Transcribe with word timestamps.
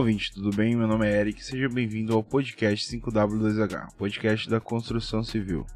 Ouvinte, 0.00 0.32
tudo 0.32 0.48
bem? 0.56 0.74
Meu 0.74 0.88
nome 0.88 1.06
é 1.06 1.20
Eric, 1.20 1.44
seja 1.44 1.68
bem-vindo 1.68 2.14
ao 2.14 2.24
podcast 2.24 2.90
5W2H, 2.96 3.88
podcast 3.98 4.48
da 4.48 4.58
construção 4.58 5.22
civil. 5.22 5.66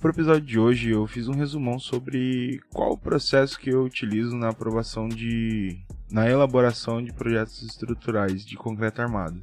Para 0.00 0.08
o 0.08 0.10
episódio 0.12 0.40
de 0.40 0.58
hoje, 0.58 0.90
eu 0.90 1.06
fiz 1.06 1.28
um 1.28 1.32
resumão 1.32 1.78
sobre 1.78 2.58
qual 2.72 2.94
o 2.94 2.98
processo 2.98 3.56
que 3.56 3.70
eu 3.70 3.84
utilizo 3.84 4.34
na 4.36 4.48
aprovação 4.48 5.08
de. 5.08 5.78
na 6.10 6.28
elaboração 6.28 7.00
de 7.00 7.12
projetos 7.12 7.62
estruturais 7.62 8.44
de 8.44 8.56
concreto 8.56 9.00
armado. 9.00 9.40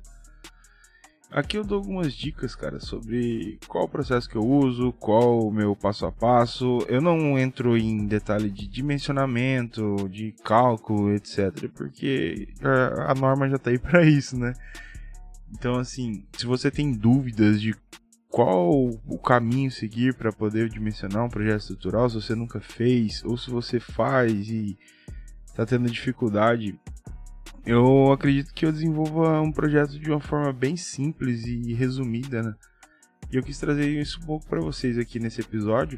Aqui 1.33 1.57
eu 1.57 1.63
dou 1.63 1.79
algumas 1.79 2.13
dicas, 2.13 2.53
cara, 2.53 2.79
sobre 2.79 3.57
qual 3.67 3.89
processo 3.89 4.29
que 4.29 4.35
eu 4.35 4.45
uso, 4.45 4.93
qual 4.93 5.47
o 5.47 5.51
meu 5.51 5.75
passo 5.75 6.05
a 6.05 6.11
passo. 6.11 6.85
Eu 6.87 7.01
não 7.01 7.39
entro 7.39 7.75
em 7.75 8.05
detalhe 8.05 8.51
de 8.51 8.67
dimensionamento, 8.67 10.07
de 10.09 10.31
cálculo, 10.43 11.11
etc, 11.11 11.67
porque 11.73 12.49
a, 13.07 13.15
norma 13.15 13.49
já 13.49 13.57
tá 13.57 13.71
aí 13.71 13.79
para 13.81 14.05
isso, 14.05 14.37
né? 14.37 14.53
Então, 15.51 15.79
assim, 15.79 16.23
se 16.37 16.45
você 16.45 16.69
tem 16.69 16.91
dúvidas 16.91 17.59
de 17.59 17.75
qual 18.29 18.71
o 19.07 19.17
caminho 19.17 19.71
seguir 19.71 20.13
para 20.13 20.31
poder 20.31 20.69
dimensionar 20.69 21.25
um 21.25 21.29
projeto 21.29 21.61
estrutural, 21.61 22.11
se 22.11 22.15
você 22.21 22.35
nunca 22.35 22.59
fez, 22.59 23.23
ou 23.25 23.37
se 23.39 23.49
você 23.49 23.79
faz 23.79 24.49
e 24.49 24.77
está 25.47 25.65
tendo 25.65 25.89
dificuldade, 25.89 26.79
eu 27.65 28.11
acredito 28.11 28.53
que 28.53 28.65
eu 28.65 28.71
desenvolva 28.71 29.41
um 29.41 29.51
projeto 29.51 29.97
de 29.97 30.09
uma 30.09 30.19
forma 30.19 30.51
bem 30.51 30.75
simples 30.75 31.45
e 31.45 31.73
resumida, 31.73 32.43
né? 32.43 32.53
E 33.31 33.37
eu 33.37 33.43
quis 33.43 33.57
trazer 33.57 33.89
isso 33.89 34.19
um 34.21 34.25
pouco 34.25 34.45
para 34.47 34.59
vocês 34.59 34.97
aqui 34.97 35.17
nesse 35.17 35.41
episódio. 35.41 35.97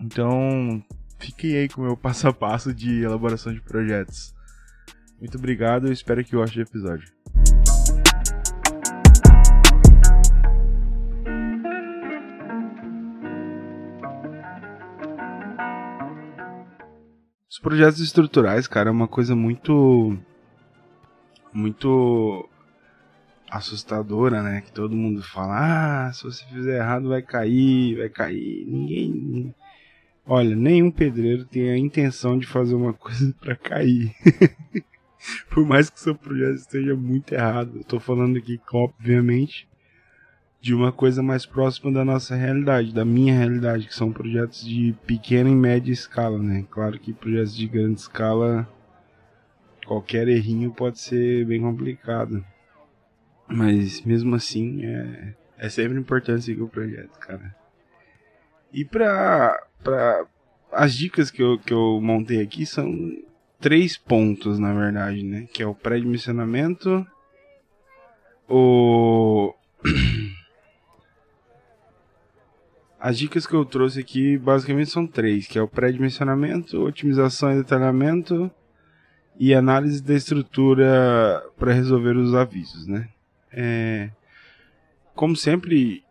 Então, 0.00 0.84
fiquem 1.18 1.56
aí 1.56 1.68
com 1.68 1.80
o 1.80 1.84
meu 1.84 1.96
passo 1.96 2.26
a 2.26 2.32
passo 2.32 2.74
de 2.74 3.02
elaboração 3.02 3.52
de 3.54 3.60
projetos. 3.60 4.34
Muito 5.20 5.38
obrigado, 5.38 5.86
eu 5.86 5.92
espero 5.92 6.24
que 6.24 6.34
gostem 6.34 6.64
do 6.64 6.68
episódio. 6.68 7.08
Os 17.48 17.60
projetos 17.60 18.00
estruturais, 18.00 18.66
cara, 18.66 18.90
é 18.90 18.92
uma 18.92 19.06
coisa 19.06 19.36
muito 19.36 20.18
muito 21.54 22.48
assustadora, 23.50 24.42
né? 24.42 24.60
Que 24.60 24.72
todo 24.72 24.96
mundo 24.96 25.22
fala: 25.22 26.08
ah, 26.08 26.12
se 26.12 26.24
você 26.24 26.44
fizer 26.46 26.78
errado 26.78 27.08
vai 27.08 27.22
cair, 27.22 27.96
vai 27.96 28.08
cair. 28.08 28.66
Ninguém. 28.66 29.54
Olha, 30.26 30.56
nenhum 30.56 30.90
pedreiro 30.90 31.44
tem 31.44 31.70
a 31.70 31.78
intenção 31.78 32.38
de 32.38 32.46
fazer 32.46 32.74
uma 32.74 32.92
coisa 32.94 33.34
para 33.40 33.54
cair. 33.54 34.14
Por 35.48 35.64
mais 35.66 35.88
que 35.88 36.00
seu 36.00 36.14
projeto 36.14 36.56
esteja 36.56 36.94
muito 36.94 37.32
errado. 37.32 37.78
Eu 37.78 37.84
tô 37.84 37.98
falando 37.98 38.36
aqui, 38.36 38.60
obviamente, 38.72 39.66
de 40.60 40.74
uma 40.74 40.92
coisa 40.92 41.22
mais 41.22 41.46
próxima 41.46 41.90
da 41.92 42.04
nossa 42.04 42.34
realidade, 42.34 42.92
da 42.92 43.04
minha 43.04 43.34
realidade, 43.34 43.86
que 43.86 43.94
são 43.94 44.12
projetos 44.12 44.64
de 44.64 44.94
pequena 45.06 45.48
e 45.48 45.54
média 45.54 45.92
escala, 45.92 46.38
né? 46.38 46.66
Claro 46.70 46.98
que 46.98 47.12
projetos 47.12 47.56
de 47.56 47.66
grande 47.66 48.00
escala 48.00 48.68
qualquer 49.84 50.28
errinho 50.28 50.72
pode 50.72 51.00
ser 51.00 51.44
bem 51.46 51.60
complicado. 51.60 52.44
Mas 53.46 54.02
mesmo 54.02 54.34
assim 54.34 54.84
é, 54.84 55.34
é 55.58 55.68
sempre 55.68 55.98
importante 55.98 56.44
seguir 56.44 56.62
o 56.62 56.68
projeto, 56.68 57.18
cara. 57.18 57.54
E 58.72 58.84
pra, 58.84 59.54
pra 59.82 60.26
as 60.72 60.94
dicas 60.94 61.30
que 61.30 61.42
eu, 61.42 61.58
que 61.58 61.72
eu 61.72 62.00
montei 62.02 62.40
aqui 62.40 62.66
são 62.66 62.92
três 63.60 63.96
pontos, 63.96 64.58
na 64.58 64.74
verdade, 64.74 65.22
né? 65.22 65.46
Que 65.52 65.62
é 65.62 65.66
o 65.66 65.74
pré-dimensionamento, 65.74 67.06
o... 68.48 69.54
As 72.98 73.18
dicas 73.18 73.46
que 73.46 73.52
eu 73.52 73.66
trouxe 73.66 74.00
aqui 74.00 74.38
basicamente 74.38 74.90
são 74.90 75.06
três, 75.06 75.46
que 75.46 75.58
é 75.58 75.62
o 75.62 75.68
pré-dimensionamento, 75.68 76.82
otimização 76.82 77.52
e 77.52 77.56
detalhamento 77.56 78.50
e 79.38 79.54
análise 79.54 80.02
da 80.02 80.14
estrutura 80.14 81.42
para 81.58 81.72
resolver 81.72 82.16
os 82.16 82.34
avisos, 82.34 82.86
né? 82.86 83.08
É, 83.52 84.10
como 85.14 85.36
sempre, 85.36 86.02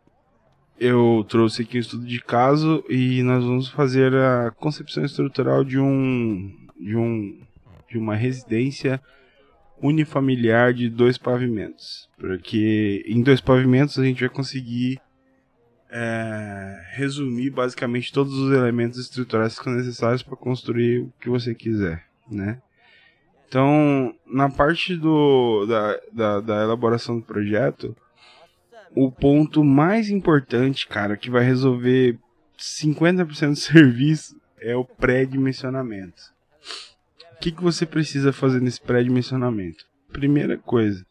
eu 0.79 1.25
trouxe 1.27 1.61
aqui 1.61 1.77
um 1.77 1.81
estudo 1.81 2.05
de 2.05 2.21
caso 2.21 2.83
e 2.89 3.21
nós 3.23 3.43
vamos 3.43 3.69
fazer 3.69 4.13
a 4.15 4.51
concepção 4.51 5.03
estrutural 5.03 5.63
de 5.63 5.79
um 5.79 6.51
de 6.79 6.95
um 6.95 7.39
de 7.89 7.97
uma 7.97 8.15
residência 8.15 8.99
unifamiliar 9.81 10.73
de 10.73 10.89
dois 10.89 11.17
pavimentos, 11.17 12.09
porque 12.17 13.03
em 13.05 13.21
dois 13.21 13.41
pavimentos 13.41 13.99
a 13.99 14.03
gente 14.03 14.21
vai 14.21 14.29
conseguir 14.29 14.99
é, 15.91 16.81
resumir 16.93 17.51
basicamente 17.51 18.11
todos 18.11 18.33
os 18.33 18.51
elementos 18.51 18.97
estruturais 18.97 19.57
que 19.57 19.63
são 19.63 19.73
necessários 19.73 20.23
para 20.23 20.35
construir 20.35 21.01
o 21.01 21.13
que 21.19 21.29
você 21.29 21.53
quiser, 21.53 22.05
né? 22.29 22.59
Então, 23.53 24.15
na 24.25 24.49
parte 24.49 24.95
do, 24.95 25.67
da, 25.67 25.99
da, 26.11 26.41
da 26.41 26.63
elaboração 26.63 27.19
do 27.19 27.23
projeto, 27.23 27.95
o 28.95 29.11
ponto 29.11 29.63
mais 29.63 30.09
importante, 30.09 30.87
cara, 30.87 31.15
que 31.15 31.29
vai 31.29 31.43
resolver 31.43 32.17
50% 32.57 33.49
do 33.49 33.53
serviço 33.55 34.41
é 34.59 34.75
o 34.75 34.83
pré-dimensionamento. 34.83 36.33
O 37.33 37.39
que, 37.41 37.51
que 37.51 37.61
você 37.61 37.85
precisa 37.85 38.33
fazer 38.33 38.59
nesse 38.59 38.81
pré-dimensionamento? 38.81 39.85
Primeira 40.11 40.57
coisa, 40.57 41.05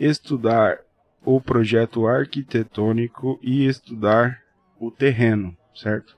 estudar 0.00 0.80
o 1.24 1.40
projeto 1.40 2.08
arquitetônico 2.08 3.38
e 3.40 3.68
estudar 3.68 4.42
o 4.80 4.90
terreno, 4.90 5.56
certo? 5.76 6.16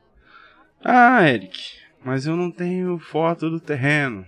Ah, 0.82 1.28
Eric, 1.28 1.74
mas 2.02 2.24
eu 2.24 2.34
não 2.34 2.50
tenho 2.50 2.98
foto 2.98 3.50
do 3.50 3.60
terreno. 3.60 4.24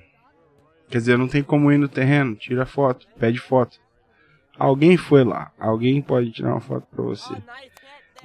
Quer 0.93 0.99
dizer, 0.99 1.17
não 1.17 1.27
tem 1.27 1.43
como 1.43 1.73
ir 1.73 1.79
no 1.79 1.89
terreno, 1.89 2.37
tira 2.37 2.67
foto, 2.67 3.09
pede 3.19 3.39
foto. 3.39 3.81
Alguém 4.59 4.99
foi 4.99 5.25
lá, 5.25 5.51
alguém 5.59 6.03
pode 6.03 6.31
tirar 6.31 6.51
uma 6.51 6.61
foto 6.61 6.87
para 6.95 7.03
você. 7.03 7.35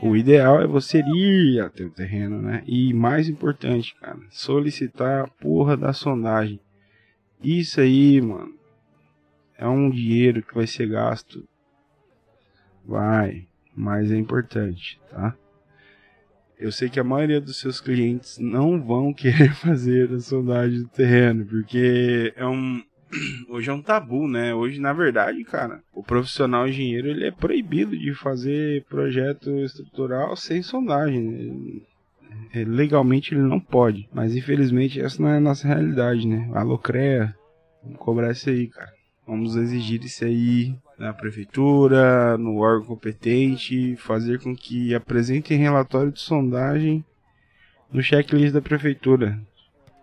O 0.02 0.18
ideal 0.18 0.62
é 0.62 0.68
você 0.68 1.02
ir 1.02 1.62
até 1.62 1.86
o 1.86 1.90
terreno, 1.90 2.42
né? 2.42 2.64
E 2.68 2.94
mais 2.94 3.30
importante, 3.30 3.96
cara, 3.96 4.20
solicitar 4.30 5.24
a 5.24 5.28
porra 5.30 5.78
da 5.78 5.94
sondagem. 5.94 6.60
Isso 7.42 7.80
aí, 7.80 8.20
mano, 8.20 8.54
é 9.58 9.66
um 9.66 9.90
dinheiro 9.90 10.44
que 10.44 10.54
vai 10.54 10.68
ser 10.68 10.90
gasto. 10.90 11.48
Vai, 12.84 13.48
mas 13.74 14.12
é 14.12 14.18
importante, 14.18 15.00
tá? 15.10 15.34
Eu 16.60 16.72
sei 16.72 16.90
que 16.90 17.00
a 17.00 17.04
maioria 17.04 17.40
dos 17.40 17.60
seus 17.60 17.80
clientes 17.80 18.38
não 18.40 18.82
vão 18.82 19.14
querer 19.14 19.54
fazer 19.56 20.12
a 20.12 20.20
sondagem 20.20 20.80
do 20.80 20.90
terreno, 20.90 21.46
porque 21.46 22.34
é 22.36 22.46
um 22.46 22.82
hoje 23.50 23.70
é 23.70 23.74
um 23.74 23.82
tabu, 23.82 24.28
né? 24.28 24.54
Hoje, 24.54 24.80
na 24.80 24.92
verdade, 24.92 25.44
cara, 25.44 25.82
o 25.94 26.04
profissional 26.04 26.68
engenheiro 26.68 27.08
ele 27.08 27.26
é 27.26 27.32
proibido 27.32 27.98
de 27.98 28.14
fazer 28.14 28.84
projeto 28.90 29.50
estrutural 29.60 30.36
sem 30.36 30.62
sondagem. 30.62 31.22
Né? 31.22 32.64
Legalmente 32.66 33.34
ele 33.34 33.42
não 33.42 33.60
pode, 33.60 34.10
mas 34.14 34.36
infelizmente 34.36 35.00
essa 35.00 35.22
não 35.22 35.30
é 35.30 35.38
a 35.38 35.42
nossa 35.42 35.68
realidade, 35.68 36.28
né? 36.28 36.50
Alô, 36.54 36.78
CREA, 36.78 37.34
vamos 37.84 38.00
cobrar 38.00 38.32
isso 38.32 38.50
aí, 38.50 38.68
cara. 38.68 38.92
Vamos 39.26 39.56
exigir 39.56 40.04
isso 40.04 40.26
aí 40.26 40.76
na 40.98 41.14
prefeitura, 41.14 42.38
no 42.38 42.58
órgão 42.58 42.88
competente, 42.88 43.96
fazer 43.98 44.40
com 44.40 44.56
que 44.56 44.96
apresentem 44.96 45.58
relatório 45.58 46.12
de 46.12 46.20
sondagem 46.20 47.06
no 47.92 48.02
checklist 48.02 48.54
da 48.54 48.62
prefeitura. 48.62 49.40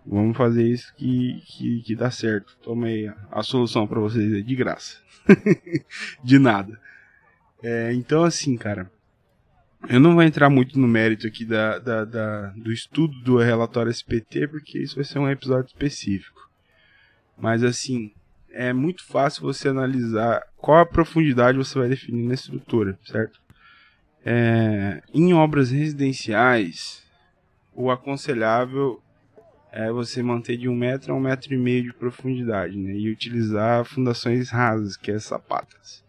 Vamos 0.07 0.37
fazer 0.37 0.69
isso 0.69 0.95
que, 0.97 1.43
que, 1.47 1.83
que 1.83 1.97
dá 1.97 2.11
certo. 2.11 2.57
Toma 2.63 2.87
aí 2.87 3.09
a, 3.09 3.17
a 3.31 3.43
solução 3.43 3.87
para 3.87 4.01
vocês 4.01 4.33
aí, 4.33 4.43
de 4.43 4.55
graça. 4.55 4.99
de 6.23 6.39
nada. 6.39 6.79
É, 7.63 7.93
então, 7.95 8.23
assim, 8.23 8.57
cara, 8.57 8.91
eu 9.89 9.99
não 9.99 10.15
vou 10.15 10.23
entrar 10.23 10.51
muito 10.51 10.79
no 10.79 10.87
mérito 10.87 11.27
aqui 11.27 11.45
da, 11.45 11.79
da, 11.79 12.05
da, 12.05 12.47
do 12.51 12.71
estudo 12.71 13.19
do 13.21 13.39
relatório 13.39 13.91
SPT, 13.91 14.47
porque 14.49 14.79
isso 14.79 14.97
vai 14.97 15.05
ser 15.05 15.19
um 15.19 15.31
episódio 15.31 15.69
específico. 15.69 16.51
Mas, 17.37 17.65
assim, 17.65 18.13
é 18.51 18.73
muito 18.73 19.05
fácil 19.05 19.43
você 19.43 19.69
analisar 19.69 20.43
qual 20.65 20.79
a 20.79 20.87
profundidade 20.87 21.59
você 21.59 21.79
vai 21.79 21.91
definir 21.91 22.27
na 22.27 22.33
estrutura, 22.33 22.99
certo? 23.05 23.39
É, 24.25 25.03
em 25.13 25.35
obras 25.35 25.71
residenciais, 25.71 27.05
o 27.75 27.91
aconselhável 27.91 28.99
é 29.71 29.93
você 29.93 30.23
manter 30.23 30.57
de 30.57 30.67
um 30.67 30.75
metro 30.75 31.13
a 31.13 31.17
um 31.17 31.21
metro 31.21 31.53
e 31.53 31.59
meio 31.59 31.83
de 31.83 31.93
profundidade, 31.93 32.79
né? 32.79 32.95
E 32.95 33.11
utilizar 33.11 33.85
fundações 33.85 34.49
rasas, 34.49 34.97
que 34.97 35.11
é 35.11 35.19
sapatas. 35.19 36.03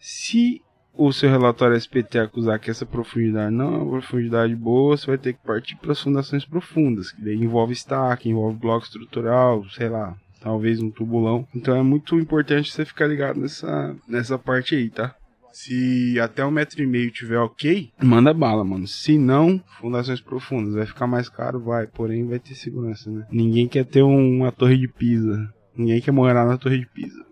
Se 0.00 0.60
o 0.92 1.12
seu 1.12 1.30
relatório 1.30 1.76
SPT 1.76 2.18
acusar 2.18 2.58
que 2.58 2.72
essa 2.72 2.84
profundidade 2.84 3.54
não 3.54 3.72
é 3.72 3.78
uma 3.78 4.00
profundidade 4.00 4.56
boa, 4.56 4.96
você 4.96 5.06
vai 5.06 5.18
ter 5.18 5.34
que 5.34 5.46
partir 5.46 5.76
para 5.76 5.92
as 5.92 6.00
fundações 6.00 6.44
profundas, 6.44 7.12
que 7.12 7.22
daí 7.22 7.36
envolve 7.36 7.72
estaque, 7.72 8.28
envolve 8.28 8.58
bloco 8.58 8.84
estrutural, 8.84 9.64
sei 9.70 9.88
lá, 9.88 10.18
talvez 10.44 10.78
um 10.78 10.90
tubulão. 10.90 11.48
Então 11.54 11.74
é 11.74 11.82
muito 11.82 12.14
importante 12.16 12.70
você 12.70 12.84
ficar 12.84 13.06
ligado 13.06 13.40
nessa, 13.40 13.96
nessa 14.06 14.38
parte 14.38 14.76
aí, 14.76 14.90
tá? 14.90 15.16
Se 15.50 16.20
até 16.20 16.44
um 16.44 16.50
metro 16.50 16.82
e 16.82 16.86
meio 16.86 17.10
tiver 17.10 17.38
ok, 17.38 17.90
manda 18.02 18.34
bala, 18.34 18.62
mano. 18.62 18.86
Se 18.86 19.16
não, 19.16 19.62
fundações 19.80 20.20
profundas. 20.20 20.74
Vai 20.74 20.84
ficar 20.84 21.06
mais 21.06 21.28
caro, 21.28 21.60
vai. 21.60 21.86
Porém, 21.86 22.26
vai 22.26 22.38
ter 22.38 22.54
segurança, 22.54 23.10
né? 23.10 23.26
Ninguém 23.30 23.66
quer 23.66 23.86
ter 23.86 24.02
um, 24.02 24.38
uma 24.38 24.52
torre 24.52 24.76
de 24.76 24.88
pisa. 24.88 25.52
Ninguém 25.76 26.00
quer 26.00 26.10
morar 26.10 26.44
na 26.44 26.58
torre 26.58 26.80
de 26.80 26.86
pisa. 26.86 27.24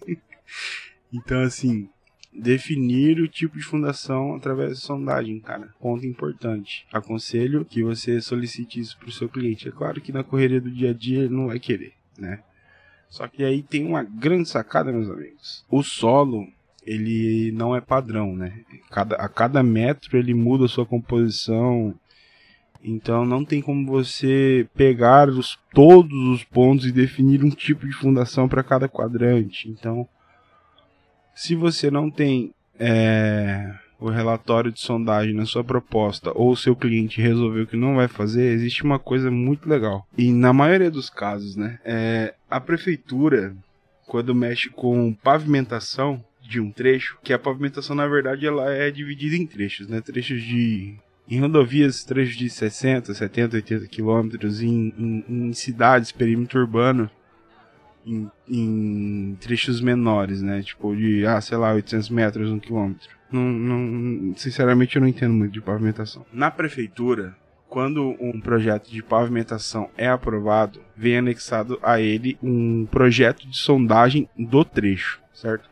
então, 1.12 1.42
assim, 1.42 1.88
definir 2.32 3.20
o 3.20 3.28
tipo 3.28 3.58
de 3.58 3.64
fundação 3.64 4.36
através 4.36 4.78
de 4.78 4.84
sondagem, 4.84 5.40
cara. 5.40 5.68
Ponto 5.80 6.06
importante. 6.06 6.86
Aconselho 6.92 7.64
que 7.64 7.82
você 7.82 8.20
solicite 8.20 8.80
isso 8.80 8.96
para 8.96 9.08
o 9.08 9.12
seu 9.12 9.28
cliente. 9.28 9.68
É 9.68 9.72
claro 9.72 10.00
que 10.00 10.12
na 10.12 10.24
correria 10.24 10.60
do 10.60 10.70
dia 10.70 10.90
a 10.90 10.94
dia 10.94 11.24
ele 11.24 11.34
não 11.34 11.48
vai 11.48 11.58
querer, 11.58 11.92
né? 12.18 12.40
Só 13.08 13.28
que 13.28 13.44
aí 13.44 13.62
tem 13.62 13.86
uma 13.86 14.02
grande 14.02 14.48
sacada, 14.48 14.92
meus 14.92 15.08
amigos. 15.08 15.64
O 15.70 15.82
solo 15.82 16.46
ele 16.84 17.52
não 17.52 17.74
é 17.74 17.80
padrão, 17.80 18.34
né? 18.34 18.60
Cada, 18.90 19.16
a 19.16 19.28
cada 19.28 19.62
metro 19.62 20.18
ele 20.18 20.34
muda 20.34 20.64
a 20.66 20.68
sua 20.68 20.84
composição. 20.84 21.94
Então 22.82 23.24
não 23.24 23.44
tem 23.44 23.62
como 23.62 23.86
você 23.86 24.68
pegar 24.74 25.28
os, 25.28 25.58
todos 25.72 26.28
os 26.28 26.44
pontos 26.44 26.86
e 26.86 26.92
definir 26.92 27.42
um 27.42 27.50
tipo 27.50 27.86
de 27.86 27.92
fundação 27.92 28.48
para 28.48 28.62
cada 28.62 28.88
quadrante. 28.88 29.68
Então, 29.70 30.06
se 31.34 31.54
você 31.54 31.90
não 31.90 32.10
tem 32.10 32.52
é, 32.78 33.74
o 34.04 34.10
relatório 34.10 34.70
de 34.70 34.80
sondagem 34.80 35.32
na 35.32 35.46
sua 35.46 35.64
proposta 35.64 36.30
ou 36.34 36.50
o 36.50 36.56
seu 36.56 36.76
cliente 36.76 37.22
resolveu 37.22 37.66
que 37.66 37.76
não 37.76 37.96
vai 37.96 38.06
fazer, 38.06 38.52
existe 38.52 38.84
uma 38.84 38.98
coisa 38.98 39.30
muito 39.30 39.66
legal. 39.68 40.06
E 40.16 40.30
na 40.30 40.52
maioria 40.52 40.90
dos 40.90 41.08
casos, 41.08 41.56
né, 41.56 41.78
é, 41.84 42.34
a 42.50 42.60
prefeitura, 42.60 43.56
quando 44.06 44.34
mexe 44.34 44.68
com 44.68 45.14
pavimentação, 45.14 46.22
de 46.46 46.60
um 46.60 46.70
trecho, 46.70 47.16
que 47.24 47.32
a 47.32 47.38
pavimentação 47.38 47.96
na 47.96 48.06
verdade 48.06 48.46
ela 48.46 48.70
é 48.70 48.90
dividida 48.90 49.34
em 49.34 49.46
trechos, 49.46 49.88
né? 49.88 50.02
Trechos 50.02 50.42
de 50.42 50.94
em 51.26 51.40
rodovias, 51.40 52.04
trechos 52.04 52.36
de 52.36 52.50
60, 52.50 53.14
70, 53.14 53.56
80 53.56 53.86
quilômetros, 53.86 54.60
em, 54.60 54.92
em, 54.98 55.24
em, 55.26 55.52
cidades, 55.54 56.12
perímetro 56.12 56.60
urbano, 56.60 57.10
em, 58.06 58.30
em, 58.46 59.38
trechos 59.40 59.80
menores, 59.80 60.42
né? 60.42 60.62
Tipo 60.62 60.94
de, 60.94 61.24
ah, 61.24 61.40
sei 61.40 61.56
lá, 61.56 61.72
800 61.72 62.10
metros, 62.10 62.50
1 62.50 62.58
quilômetro. 62.58 63.13
Não, 63.30 63.42
não, 63.42 64.36
sinceramente 64.36 64.96
eu 64.96 65.02
não 65.02 65.08
entendo 65.08 65.34
muito 65.34 65.52
de 65.52 65.60
pavimentação. 65.60 66.24
Na 66.32 66.50
prefeitura, 66.50 67.34
quando 67.68 68.14
um 68.20 68.40
projeto 68.40 68.88
de 68.88 69.02
pavimentação 69.02 69.90
é 69.96 70.06
aprovado, 70.06 70.80
vem 70.96 71.18
anexado 71.18 71.78
a 71.82 72.00
ele 72.00 72.38
um 72.42 72.86
projeto 72.86 73.48
de 73.48 73.56
sondagem 73.56 74.28
do 74.38 74.64
trecho, 74.64 75.20
certo? 75.32 75.68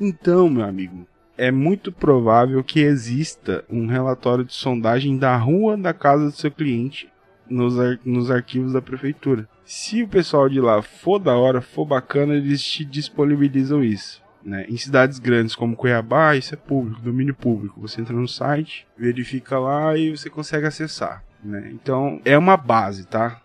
Então, 0.00 0.48
meu 0.48 0.64
amigo, 0.64 1.06
é 1.36 1.50
muito 1.50 1.92
provável 1.92 2.64
que 2.64 2.80
exista 2.80 3.64
um 3.68 3.86
relatório 3.86 4.44
de 4.44 4.54
sondagem 4.54 5.18
da 5.18 5.36
rua 5.36 5.76
da 5.76 5.92
casa 5.92 6.26
do 6.26 6.32
seu 6.32 6.50
cliente 6.50 7.08
nos, 7.48 7.78
ar 7.78 7.98
nos 8.04 8.30
arquivos 8.30 8.72
da 8.72 8.80
prefeitura. 8.80 9.48
Se 9.64 10.02
o 10.02 10.08
pessoal 10.08 10.48
de 10.48 10.60
lá 10.60 10.80
for 10.80 11.18
da 11.18 11.36
hora, 11.36 11.60
for 11.60 11.84
bacana, 11.84 12.34
eles 12.34 12.62
te 12.62 12.84
disponibilizam 12.84 13.84
isso. 13.84 14.23
Né? 14.44 14.66
Em 14.68 14.76
cidades 14.76 15.18
grandes 15.18 15.54
como 15.54 15.76
Cuiabá, 15.76 16.36
isso 16.36 16.54
é 16.54 16.56
público, 16.56 17.00
domínio 17.00 17.34
público. 17.34 17.80
Você 17.80 18.00
entra 18.00 18.14
no 18.14 18.28
site, 18.28 18.86
verifica 18.96 19.58
lá 19.58 19.96
e 19.96 20.14
você 20.14 20.28
consegue 20.28 20.66
acessar. 20.66 21.24
Né? 21.42 21.70
Então 21.72 22.20
é 22.24 22.36
uma 22.36 22.56
base, 22.56 23.06
tá? 23.06 23.40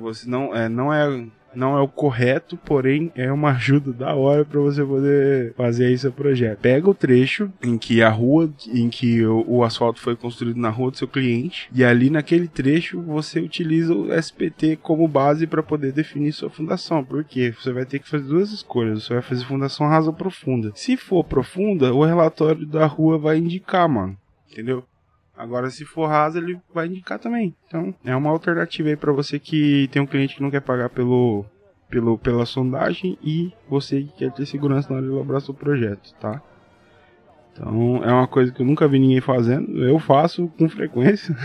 Você 0.00 0.28
não 0.28 0.54
é, 0.54 0.68
não 0.68 0.92
é 0.92 1.26
não 1.56 1.76
é 1.76 1.80
o 1.80 1.88
correto, 1.88 2.56
porém 2.56 3.12
é 3.14 3.30
uma 3.32 3.50
ajuda 3.50 3.92
da 3.92 4.14
hora 4.14 4.44
para 4.44 4.60
você 4.60 4.84
poder 4.84 5.54
fazer 5.54 5.86
aí 5.86 5.98
seu 5.98 6.12
projeto. 6.12 6.58
Pega 6.60 6.88
o 6.88 6.94
trecho 6.94 7.50
em 7.62 7.78
que 7.78 8.02
a 8.02 8.10
rua, 8.10 8.52
em 8.72 8.88
que 8.88 9.24
o, 9.24 9.44
o, 9.46 9.64
asfalto 9.64 10.00
foi 10.00 10.16
construído 10.16 10.58
na 10.58 10.70
rua 10.70 10.90
do 10.90 10.96
seu 10.96 11.08
cliente, 11.08 11.68
e 11.72 11.84
ali 11.84 12.10
naquele 12.10 12.48
trecho 12.48 13.00
você 13.00 13.40
utiliza 13.40 13.94
o 13.94 14.12
SPT 14.12 14.76
como 14.82 15.08
base 15.08 15.46
para 15.46 15.62
poder 15.62 15.92
definir 15.92 16.32
sua 16.32 16.50
fundação. 16.50 17.04
Porque 17.04 17.52
você 17.52 17.72
vai 17.72 17.84
ter 17.84 17.98
que 17.98 18.08
fazer 18.08 18.24
duas 18.24 18.52
escolhas. 18.52 19.04
Você 19.04 19.14
vai 19.14 19.22
fazer 19.22 19.44
fundação 19.44 19.88
rasa 19.88 20.08
ou 20.08 20.12
profunda. 20.12 20.72
Se 20.74 20.96
for 20.96 21.24
profunda, 21.24 21.92
o 21.92 22.04
relatório 22.04 22.66
da 22.66 22.86
rua 22.86 23.18
vai 23.18 23.38
indicar, 23.38 23.88
mano. 23.88 24.16
Entendeu? 24.50 24.84
Agora, 25.36 25.68
se 25.68 25.84
for 25.84 26.06
rasa, 26.06 26.38
ele 26.38 26.60
vai 26.72 26.86
indicar 26.86 27.18
também. 27.18 27.54
Então, 27.66 27.94
é 28.04 28.14
uma 28.14 28.30
alternativa 28.30 28.88
aí 28.88 28.96
para 28.96 29.12
você 29.12 29.38
que 29.38 29.88
tem 29.90 30.00
um 30.00 30.06
cliente 30.06 30.36
que 30.36 30.42
não 30.42 30.50
quer 30.50 30.60
pagar 30.60 30.90
pelo, 30.90 31.44
pelo, 31.88 32.16
pela 32.16 32.46
sondagem 32.46 33.18
e 33.22 33.52
você 33.68 34.02
que 34.02 34.12
quer 34.18 34.32
ter 34.32 34.46
segurança 34.46 34.88
na 34.90 34.96
hora 34.96 35.06
de 35.06 35.12
elaborar 35.12 35.40
seu 35.40 35.54
projeto, 35.54 36.14
tá? 36.20 36.40
Então, 37.52 38.02
é 38.04 38.12
uma 38.12 38.26
coisa 38.26 38.52
que 38.52 38.62
eu 38.62 38.66
nunca 38.66 38.88
vi 38.88 38.98
ninguém 38.98 39.20
fazendo. 39.20 39.84
Eu 39.84 39.98
faço 39.98 40.48
com 40.58 40.68
frequência. 40.68 41.36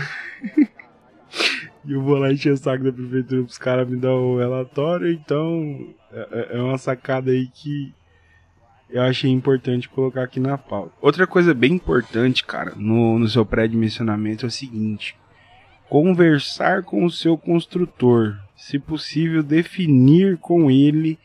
e 1.84 1.92
eu 1.92 2.02
vou 2.02 2.16
lá 2.16 2.32
encher 2.32 2.52
o 2.52 2.56
saco 2.56 2.84
da 2.84 2.92
prefeitura 2.92 3.42
para 3.42 3.50
os 3.50 3.58
caras 3.58 3.88
me 3.88 3.96
dar 3.96 4.14
o 4.14 4.38
relatório. 4.38 5.10
Então, 5.10 5.94
é, 6.12 6.28
é, 6.30 6.58
é 6.58 6.62
uma 6.62 6.78
sacada 6.78 7.30
aí 7.30 7.46
que 7.48 7.94
eu 8.92 9.02
achei 9.02 9.30
importante 9.30 9.88
colocar 9.88 10.22
aqui 10.22 10.40
na 10.40 10.58
pauta. 10.58 10.92
Outra 11.00 11.26
coisa 11.26 11.54
bem 11.54 11.74
importante, 11.74 12.44
cara, 12.44 12.72
no, 12.76 13.18
no 13.18 13.28
seu 13.28 13.46
pré-dimensionamento 13.46 14.44
é 14.44 14.48
o 14.48 14.50
seguinte: 14.50 15.16
conversar 15.88 16.82
com 16.82 17.04
o 17.04 17.10
seu 17.10 17.38
construtor. 17.38 18.38
Se 18.56 18.78
possível, 18.78 19.42
definir 19.42 20.36
com 20.38 20.70
ele 20.70 21.18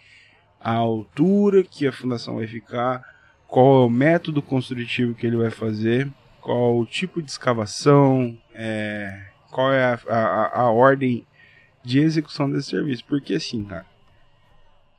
a 0.61 0.73
altura 0.73 1.63
que 1.63 1.85
a 1.85 1.91
fundação 1.91 2.35
vai 2.35 2.47
ficar, 2.47 3.03
qual 3.47 3.83
é 3.83 3.85
o 3.85 3.89
método 3.89 4.41
construtivo 4.41 5.13
que 5.13 5.27
ele 5.27 5.35
vai 5.35 5.51
fazer, 5.51 6.09
qual 6.41 6.77
o 6.79 6.85
tipo 6.85 7.21
de 7.21 7.29
escavação, 7.29 8.37
é, 8.53 9.27
qual 9.51 9.73
é 9.73 9.83
a, 9.83 9.99
a, 10.07 10.61
a 10.61 10.71
ordem 10.71 11.25
de 11.83 11.99
execução 11.99 12.49
desse 12.49 12.69
serviço. 12.69 13.03
Porque 13.05 13.35
assim, 13.35 13.63
cara 13.65 13.85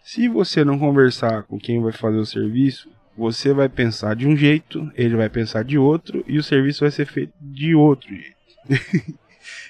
se 0.06 0.28
você 0.28 0.64
não 0.64 0.78
conversar 0.78 1.42
com 1.42 1.58
quem 1.58 1.82
vai 1.82 1.90
fazer 1.90 2.18
o 2.18 2.24
serviço, 2.24 2.88
você 3.18 3.52
vai 3.52 3.68
pensar 3.68 4.14
de 4.14 4.24
um 4.24 4.36
jeito, 4.36 4.88
ele 4.94 5.16
vai 5.16 5.28
pensar 5.28 5.64
de 5.64 5.76
outro 5.76 6.24
e 6.28 6.38
o 6.38 6.44
serviço 6.44 6.82
vai 6.82 6.92
ser 6.92 7.06
feito 7.06 7.32
de 7.40 7.74
outro 7.74 8.08
jeito. 8.08 8.36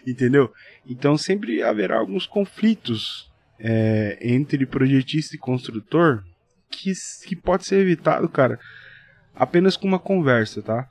Entendeu? 0.06 0.52
Então 0.86 1.16
sempre 1.16 1.62
haverá 1.62 1.96
alguns 1.96 2.26
conflitos 2.26 3.32
é, 3.58 4.18
entre 4.20 4.66
projetista 4.66 5.34
e 5.34 5.38
construtor 5.38 6.22
que, 6.70 6.92
que 7.26 7.34
pode 7.34 7.64
ser 7.64 7.76
evitado, 7.76 8.28
cara, 8.28 8.60
apenas 9.34 9.74
com 9.74 9.88
uma 9.88 9.98
conversa, 9.98 10.60
tá? 10.60 10.86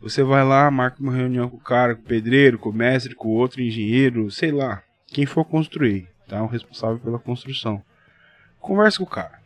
Você 0.00 0.24
vai 0.24 0.44
lá, 0.44 0.68
marca 0.72 1.00
uma 1.00 1.14
reunião 1.14 1.48
com 1.48 1.56
o 1.56 1.60
cara, 1.60 1.94
com 1.94 2.02
o 2.02 2.04
pedreiro, 2.04 2.58
com 2.58 2.70
o 2.70 2.74
mestre, 2.74 3.14
com 3.14 3.28
o 3.28 3.36
outro 3.36 3.62
engenheiro, 3.62 4.28
sei 4.28 4.50
lá, 4.50 4.82
quem 5.06 5.24
for 5.24 5.44
construir, 5.44 6.08
tá? 6.26 6.42
O 6.42 6.48
responsável 6.48 6.98
pela 6.98 7.20
construção 7.20 7.80
conversa 8.68 8.98
com 8.98 9.04
o 9.04 9.06
cara. 9.06 9.38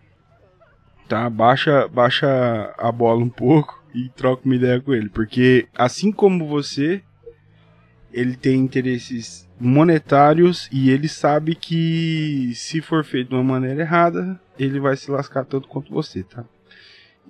Tá? 1.08 1.30
Baixa, 1.30 1.88
baixa 1.88 2.74
a 2.76 2.90
bola 2.90 3.22
um 3.22 3.28
pouco 3.28 3.82
e 3.94 4.08
troca 4.10 4.44
uma 4.44 4.56
ideia 4.56 4.80
com 4.80 4.92
ele. 4.92 5.08
Porque 5.08 5.68
assim 5.74 6.10
como 6.10 6.46
você, 6.46 7.02
ele 8.12 8.36
tem 8.36 8.58
interesses 8.58 9.48
monetários 9.60 10.68
e 10.72 10.90
ele 10.90 11.08
sabe 11.08 11.54
que 11.54 12.52
se 12.54 12.80
for 12.80 13.04
feito 13.04 13.28
de 13.28 13.34
uma 13.34 13.44
maneira 13.44 13.82
errada, 13.82 14.40
ele 14.58 14.80
vai 14.80 14.96
se 14.96 15.10
lascar 15.10 15.44
tanto 15.44 15.68
quanto 15.68 15.92
você, 15.92 16.22
tá? 16.22 16.44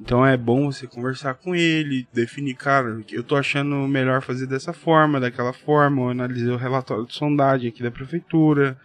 Então 0.00 0.24
é 0.24 0.36
bom 0.36 0.72
você 0.72 0.86
conversar 0.86 1.34
com 1.34 1.54
ele, 1.54 2.08
definir, 2.12 2.54
cara, 2.54 3.00
eu 3.12 3.22
tô 3.22 3.36
achando 3.36 3.76
melhor 3.86 4.22
fazer 4.22 4.46
dessa 4.46 4.72
forma, 4.72 5.20
daquela 5.20 5.52
forma, 5.52 6.02
eu 6.02 6.08
analisei 6.08 6.48
o 6.48 6.56
relatório 6.56 7.06
de 7.06 7.14
sondagem 7.14 7.68
aqui 7.68 7.82
da 7.82 7.90
prefeitura, 7.90 8.78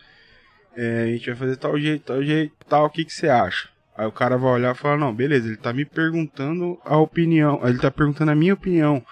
é, 0.77 1.03
a 1.03 1.07
gente 1.07 1.25
vai 1.25 1.35
fazer 1.35 1.57
tal 1.57 1.79
jeito, 1.79 2.03
tal 2.03 2.23
jeito, 2.23 2.53
tal, 2.69 2.85
o 2.85 2.89
que, 2.89 3.03
que 3.03 3.11
você 3.11 3.27
acha? 3.27 3.67
Aí 3.97 4.05
o 4.05 4.11
cara 4.11 4.37
vai 4.37 4.51
olhar 4.51 4.75
e 4.75 4.77
falar, 4.77 4.95
não, 4.95 5.13
beleza, 5.13 5.47
ele 5.47 5.57
tá 5.57 5.73
me 5.73 5.83
perguntando 5.83 6.79
a 6.85 6.95
opinião, 6.97 7.59
ele 7.67 7.79
tá 7.79 7.89
perguntando 7.89 8.29
a 8.29 8.35
minha 8.35 8.53
opinião. 8.53 9.03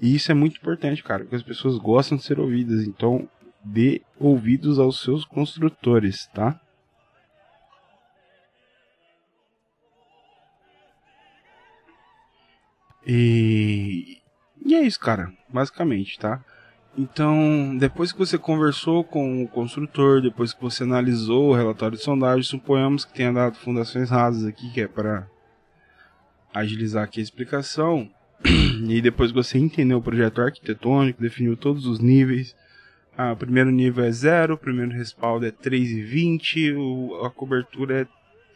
E 0.00 0.14
isso 0.14 0.30
é 0.30 0.34
muito 0.34 0.58
importante, 0.58 1.02
cara, 1.02 1.22
porque 1.22 1.36
as 1.36 1.42
pessoas 1.42 1.78
gostam 1.78 2.18
de 2.18 2.24
ser 2.24 2.38
ouvidas, 2.38 2.86
então 2.86 3.26
dê 3.64 4.02
ouvidos 4.20 4.78
aos 4.78 5.02
seus 5.02 5.24
construtores, 5.24 6.26
tá? 6.34 6.60
E, 13.06 14.20
e 14.62 14.74
é 14.74 14.82
isso, 14.82 15.00
cara, 15.00 15.32
basicamente, 15.48 16.18
tá? 16.18 16.44
Então, 16.98 17.76
depois 17.76 18.10
que 18.10 18.18
você 18.18 18.38
conversou 18.38 19.04
com 19.04 19.42
o 19.42 19.48
construtor, 19.48 20.22
depois 20.22 20.54
que 20.54 20.62
você 20.62 20.82
analisou 20.82 21.50
o 21.50 21.54
relatório 21.54 21.98
de 21.98 22.02
sondagem, 22.02 22.42
suponhamos 22.42 23.04
que 23.04 23.12
tenha 23.12 23.32
dado 23.32 23.56
fundações 23.56 24.08
rasas 24.08 24.46
aqui, 24.46 24.72
que 24.72 24.80
é 24.80 24.88
para 24.88 25.28
agilizar 26.54 27.04
aqui 27.04 27.20
a 27.20 27.22
explicação, 27.22 28.08
e 28.88 29.02
depois 29.02 29.30
que 29.30 29.36
você 29.36 29.58
entendeu 29.58 29.98
o 29.98 30.02
projeto 30.02 30.40
arquitetônico, 30.40 31.20
definiu 31.20 31.54
todos 31.54 31.86
os 31.86 32.00
níveis, 32.00 32.56
Ah, 33.18 33.32
o 33.32 33.36
primeiro 33.36 33.70
nível 33.70 34.04
é 34.04 34.10
0, 34.10 34.54
o 34.54 34.58
primeiro 34.58 34.92
respaldo 34.92 35.46
é 35.46 35.50
3,20, 35.50 37.24
a 37.26 37.30
cobertura 37.30 38.06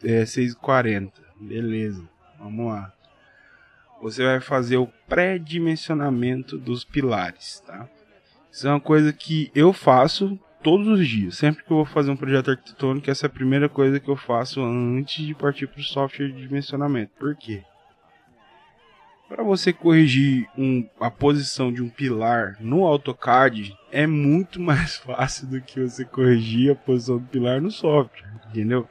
é, 0.03 0.21
é 0.21 0.23
6,40. 0.23 1.11
Beleza, 1.39 2.03
vamos 2.39 2.67
lá. 2.67 2.93
Você 4.03 4.23
vai 4.23 4.39
fazer 4.39 4.77
o 4.77 4.87
pré-dimensionamento 5.07 6.59
dos 6.59 6.83
pilares, 6.83 7.59
tá? 7.65 7.89
Isso 8.51 8.67
é 8.67 8.71
uma 8.71 8.79
coisa 8.79 9.13
que 9.13 9.49
eu 9.55 9.71
faço 9.71 10.37
todos 10.61 10.87
os 10.87 11.07
dias. 11.07 11.37
Sempre 11.37 11.63
que 11.63 11.71
eu 11.71 11.77
vou 11.77 11.85
fazer 11.85 12.11
um 12.11 12.17
projeto 12.17 12.51
arquitetônico, 12.51 13.09
essa 13.09 13.25
é 13.25 13.27
a 13.27 13.31
primeira 13.31 13.69
coisa 13.69 13.99
que 13.99 14.09
eu 14.09 14.15
faço 14.15 14.61
antes 14.61 15.25
de 15.25 15.33
partir 15.33 15.67
para 15.67 15.79
o 15.79 15.83
software 15.83 16.27
de 16.27 16.47
dimensionamento. 16.47 17.11
Por 17.17 17.35
quê? 17.35 17.63
Para 19.27 19.43
você 19.43 19.71
corrigir 19.71 20.45
um, 20.57 20.85
a 20.99 21.09
posição 21.09 21.71
de 21.71 21.81
um 21.81 21.87
pilar 21.87 22.57
no 22.59 22.85
AutoCAD 22.85 23.73
é 23.89 24.05
muito 24.05 24.59
mais 24.61 24.97
fácil 24.97 25.47
do 25.47 25.61
que 25.61 25.79
você 25.79 26.03
corrigir 26.03 26.71
a 26.71 26.75
posição 26.75 27.17
do 27.17 27.27
pilar 27.27 27.61
no 27.61 27.71
software, 27.71 28.29
entendeu? 28.49 28.87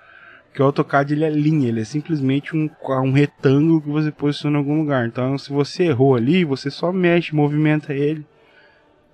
Porque 0.47 0.63
o 0.63 0.65
AutoCAD 0.65 1.13
ele 1.13 1.25
é 1.25 1.31
linha, 1.31 1.69
ele 1.69 1.81
é 1.81 1.85
simplesmente 1.85 2.57
um, 2.57 2.69
um 3.05 3.13
retângulo 3.13 3.83
que 3.83 3.89
você 3.89 4.11
posiciona 4.11 4.57
em 4.57 4.59
algum 4.59 4.81
lugar. 4.81 5.07
Então, 5.07 5.37
se 5.39 5.53
você 5.53 5.85
errou 5.85 6.17
ali, 6.17 6.45
você 6.45 6.71
só 6.71 6.91
mexe, 6.91 7.37
movimenta 7.37 7.93
ele. 7.95 8.27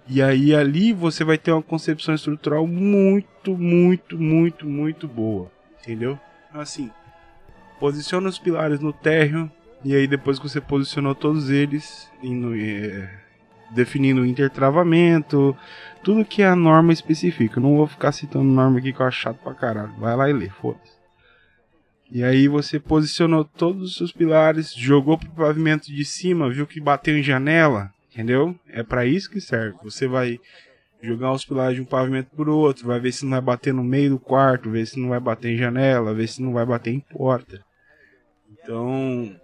E 0.08 0.22
aí 0.22 0.54
ali 0.54 0.92
você 0.92 1.24
vai 1.24 1.36
ter 1.36 1.52
uma 1.52 1.62
concepção 1.62 2.14
estrutural 2.14 2.66
muito, 2.66 3.56
muito, 3.56 4.16
muito, 4.16 4.66
muito 4.66 5.08
boa, 5.08 5.50
entendeu? 5.80 6.18
Assim, 6.52 6.90
posiciona 7.80 8.28
os 8.28 8.38
pilares 8.38 8.80
no 8.80 8.92
térreo, 8.92 9.50
e 9.84 9.94
aí 9.94 10.06
depois 10.06 10.38
que 10.38 10.48
você 10.48 10.60
posicionou 10.60 11.14
todos 11.14 11.50
eles, 11.50 12.08
indo, 12.22 12.54
é, 12.54 13.10
definindo 13.70 14.20
o 14.20 14.26
intertravamento, 14.26 15.56
tudo 16.02 16.24
que 16.24 16.42
a 16.42 16.54
norma 16.54 16.92
especifica. 16.92 17.58
Eu 17.58 17.62
não 17.62 17.76
vou 17.76 17.86
ficar 17.86 18.12
citando 18.12 18.44
norma 18.44 18.78
aqui 18.78 18.92
que 18.92 19.00
eu 19.00 19.06
acho 19.06 19.20
chato 19.20 19.38
pra 19.42 19.54
caralho. 19.54 19.92
Vai 19.98 20.16
lá 20.16 20.30
e 20.30 20.32
lê, 20.32 20.48
foda-se. 20.48 20.96
E 22.10 22.22
aí 22.22 22.46
você 22.46 22.78
posicionou 22.78 23.44
todos 23.44 23.90
os 23.90 23.96
seus 23.96 24.12
pilares, 24.12 24.72
jogou 24.72 25.18
pro 25.18 25.28
pavimento 25.30 25.92
de 25.92 26.04
cima, 26.04 26.48
viu 26.48 26.64
que 26.66 26.80
bateu 26.80 27.18
em 27.18 27.22
janela, 27.22 27.90
entendeu? 28.16 28.58
É 28.68 28.82
para 28.82 29.04
isso 29.04 29.30
que 29.30 29.42
serve. 29.42 29.76
Você 29.82 30.08
vai 30.08 30.40
jogar 31.02 31.32
os 31.32 31.44
pilares 31.44 31.76
de 31.76 31.82
um 31.82 31.84
pavimento 31.84 32.34
pro 32.34 32.56
outro, 32.56 32.86
vai 32.86 32.98
ver 32.98 33.12
se 33.12 33.24
não 33.24 33.32
vai 33.32 33.42
bater 33.42 33.74
no 33.74 33.84
meio 33.84 34.10
do 34.10 34.18
quarto, 34.18 34.70
ver 34.70 34.86
se 34.86 34.98
não 34.98 35.10
vai 35.10 35.20
bater 35.20 35.52
em 35.52 35.58
janela, 35.58 36.14
ver 36.14 36.26
se 36.26 36.42
não 36.42 36.54
vai 36.54 36.64
bater 36.64 36.90
em 36.92 37.00
porta. 37.00 37.62
Então, 38.50 39.38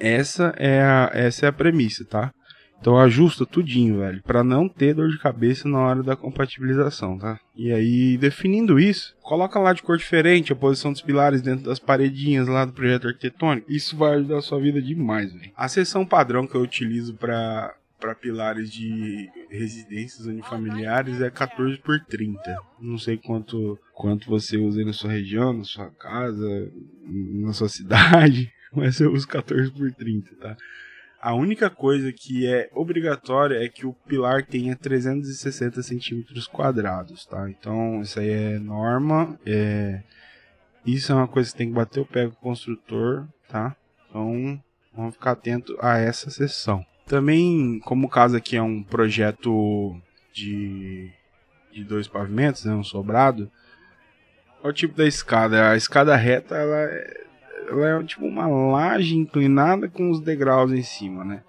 essa 0.00 0.52
é 0.56 0.82
a, 0.82 1.10
essa 1.14 1.46
é 1.46 1.48
a 1.48 1.52
premissa, 1.52 2.04
tá? 2.04 2.34
Então 2.80 2.98
ajusta 2.98 3.44
tudinho, 3.44 3.98
velho, 3.98 4.22
para 4.22 4.44
não 4.44 4.68
ter 4.68 4.94
dor 4.94 5.08
de 5.08 5.18
cabeça 5.18 5.68
na 5.68 5.78
hora 5.80 6.02
da 6.02 6.16
compatibilização, 6.16 7.18
tá? 7.18 7.38
E 7.56 7.72
aí, 7.72 8.16
definindo 8.16 8.78
isso, 8.78 9.16
coloca 9.20 9.58
lá 9.58 9.72
de 9.72 9.82
cor 9.82 9.98
diferente 9.98 10.52
a 10.52 10.56
posição 10.56 10.92
dos 10.92 11.02
pilares 11.02 11.42
dentro 11.42 11.64
das 11.64 11.78
paredinhas 11.78 12.46
lá 12.46 12.64
do 12.64 12.72
projeto 12.72 13.08
arquitetônico. 13.08 13.70
Isso 13.70 13.96
vai 13.96 14.14
ajudar 14.14 14.38
a 14.38 14.42
sua 14.42 14.60
vida 14.60 14.80
demais, 14.80 15.32
velho. 15.32 15.50
A 15.56 15.68
seção 15.68 16.06
padrão 16.06 16.46
que 16.46 16.54
eu 16.54 16.62
utilizo 16.62 17.14
para 17.14 17.74
para 17.98 18.14
pilares 18.14 18.70
de 18.70 19.28
residências 19.50 20.24
unifamiliares 20.24 21.20
é 21.20 21.30
14 21.30 21.78
por 21.78 21.98
30. 21.98 22.56
Não 22.80 22.96
sei 22.96 23.16
quanto 23.16 23.76
quanto 23.92 24.30
você 24.30 24.56
usa 24.56 24.84
na 24.84 24.92
sua 24.92 25.10
região, 25.10 25.52
na 25.52 25.64
sua 25.64 25.90
casa, 25.90 26.70
na 27.04 27.52
sua 27.52 27.68
cidade 27.68 28.52
mas 28.72 29.00
eu 29.00 29.12
uso 29.12 29.26
14 29.26 29.70
por 29.70 29.90
30, 29.92 30.36
tá? 30.36 30.56
A 31.20 31.34
única 31.34 31.68
coisa 31.68 32.12
que 32.12 32.46
é 32.46 32.70
obrigatória 32.72 33.56
é 33.62 33.68
que 33.68 33.84
o 33.84 33.92
pilar 33.92 34.44
tenha 34.44 34.76
360 34.76 35.82
centímetros 35.82 36.46
quadrados, 36.46 37.26
tá? 37.26 37.50
Então, 37.50 38.00
isso 38.02 38.20
aí 38.20 38.30
é 38.30 38.58
norma, 38.58 39.38
é... 39.44 40.02
Isso 40.86 41.10
é 41.12 41.14
uma 41.14 41.28
coisa 41.28 41.50
que 41.50 41.58
tem 41.58 41.68
que 41.68 41.74
bater 41.74 42.00
o 42.00 42.06
pé 42.06 42.26
com 42.28 42.32
o 42.32 42.36
construtor, 42.36 43.26
tá? 43.48 43.76
Então, 44.08 44.62
vamos 44.94 45.14
ficar 45.14 45.32
atento 45.32 45.76
a 45.80 45.98
essa 45.98 46.30
seção. 46.30 46.86
Também, 47.04 47.80
como 47.84 48.06
o 48.06 48.10
caso 48.10 48.36
aqui 48.36 48.56
é 48.56 48.62
um 48.62 48.82
projeto 48.82 50.00
de, 50.32 51.10
de 51.72 51.84
dois 51.84 52.06
pavimentos, 52.06 52.64
né, 52.64 52.72
um 52.72 52.84
sobrado, 52.84 53.50
olha 54.62 54.70
o 54.70 54.72
tipo 54.72 54.96
da 54.96 55.06
escada. 55.06 55.70
A 55.70 55.76
escada 55.76 56.14
reta, 56.14 56.56
ela 56.56 56.76
é 56.76 57.27
ela 57.70 58.00
é 58.00 58.04
tipo 58.04 58.24
uma 58.24 58.46
laje 58.46 59.16
inclinada 59.16 59.88
com 59.88 60.10
os 60.10 60.20
degraus 60.20 60.72
em 60.72 60.82
cima, 60.82 61.24
né? 61.24 61.42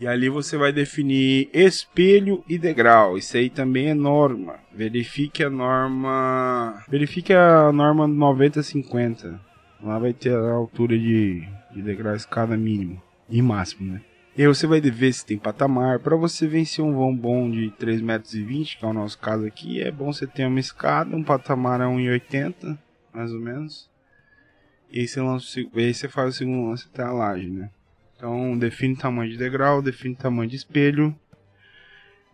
E 0.00 0.06
ali 0.06 0.28
você 0.28 0.56
vai 0.56 0.72
definir 0.72 1.50
espelho 1.52 2.44
e 2.48 2.56
degrau. 2.56 3.18
Isso 3.18 3.36
aí 3.36 3.50
também 3.50 3.88
é 3.88 3.94
norma. 3.94 4.54
Verifique 4.72 5.42
a 5.42 5.50
norma. 5.50 6.84
Verifique 6.88 7.32
a 7.32 7.72
norma 7.72 8.06
90-50. 8.06 9.40
Lá 9.82 9.98
vai 9.98 10.12
ter 10.12 10.32
a 10.32 10.52
altura 10.52 10.96
de, 10.96 11.42
de 11.74 11.82
degrau 11.82 12.14
escada 12.14 12.56
mínimo 12.56 13.02
e 13.28 13.42
máximo, 13.42 13.92
né? 13.92 14.00
E 14.36 14.42
aí 14.42 14.46
você 14.46 14.68
vai 14.68 14.80
ver 14.80 15.12
se 15.12 15.26
tem 15.26 15.36
patamar. 15.36 15.98
Para 15.98 16.14
você 16.14 16.46
vencer 16.46 16.84
um 16.84 16.94
vão 16.94 17.12
bom 17.12 17.50
de 17.50 17.72
3,20 17.80 18.02
metros, 18.02 18.74
que 18.76 18.84
é 18.84 18.88
o 18.88 18.92
nosso 18.92 19.18
caso 19.18 19.44
aqui, 19.44 19.82
é 19.82 19.90
bom 19.90 20.12
você 20.12 20.28
ter 20.28 20.46
uma 20.46 20.60
escada, 20.60 21.16
um 21.16 21.24
patamar 21.24 21.80
a 21.80 21.86
1,80, 21.86 22.78
mais 23.12 23.32
ou 23.32 23.40
menos. 23.40 23.90
E 24.90 25.00
aí 25.00 25.08
você, 25.08 25.20
lança, 25.20 25.60
e 25.60 25.68
aí 25.76 25.92
você 25.92 26.08
faz 26.08 26.34
o 26.34 26.38
segundo 26.38 26.68
lance 26.68 26.86
até 26.92 27.02
a 27.02 27.12
laje, 27.12 27.50
né? 27.50 27.70
Então 28.16 28.56
define 28.58 28.96
tamanho 28.96 29.30
de 29.30 29.36
degrau, 29.36 29.82
define 29.82 30.14
tamanho 30.14 30.48
de 30.48 30.56
espelho, 30.56 31.14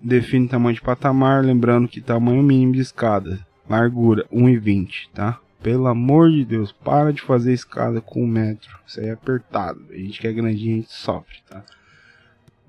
define 0.01 0.49
tamanho 0.49 0.75
de 0.75 0.81
patamar, 0.81 1.45
lembrando 1.45 1.89
que 1.89 2.01
tamanho 2.01 2.43
mínimo 2.43 2.73
de 2.73 2.81
escada, 2.81 3.45
largura 3.69 4.27
1,20, 4.33 5.11
tá? 5.13 5.41
Pelo 5.63 5.89
amor 5.89 6.31
de 6.31 6.45
Deus, 6.45 6.71
para 6.71 7.13
de 7.13 7.23
fazer 7.23 7.53
escada 7.53 8.01
com 8.01 8.23
um 8.23 8.27
metro. 8.27 8.79
Isso 8.87 9.01
aí 9.01 9.07
é 9.07 9.13
apertado. 9.13 9.85
A 9.91 9.97
gente 9.97 10.21
que 10.21 10.29
é 10.29 10.33
grandinho, 10.33 10.75
a 10.75 10.81
gente 10.81 10.93
sofre, 10.93 11.39
tá? 11.49 11.65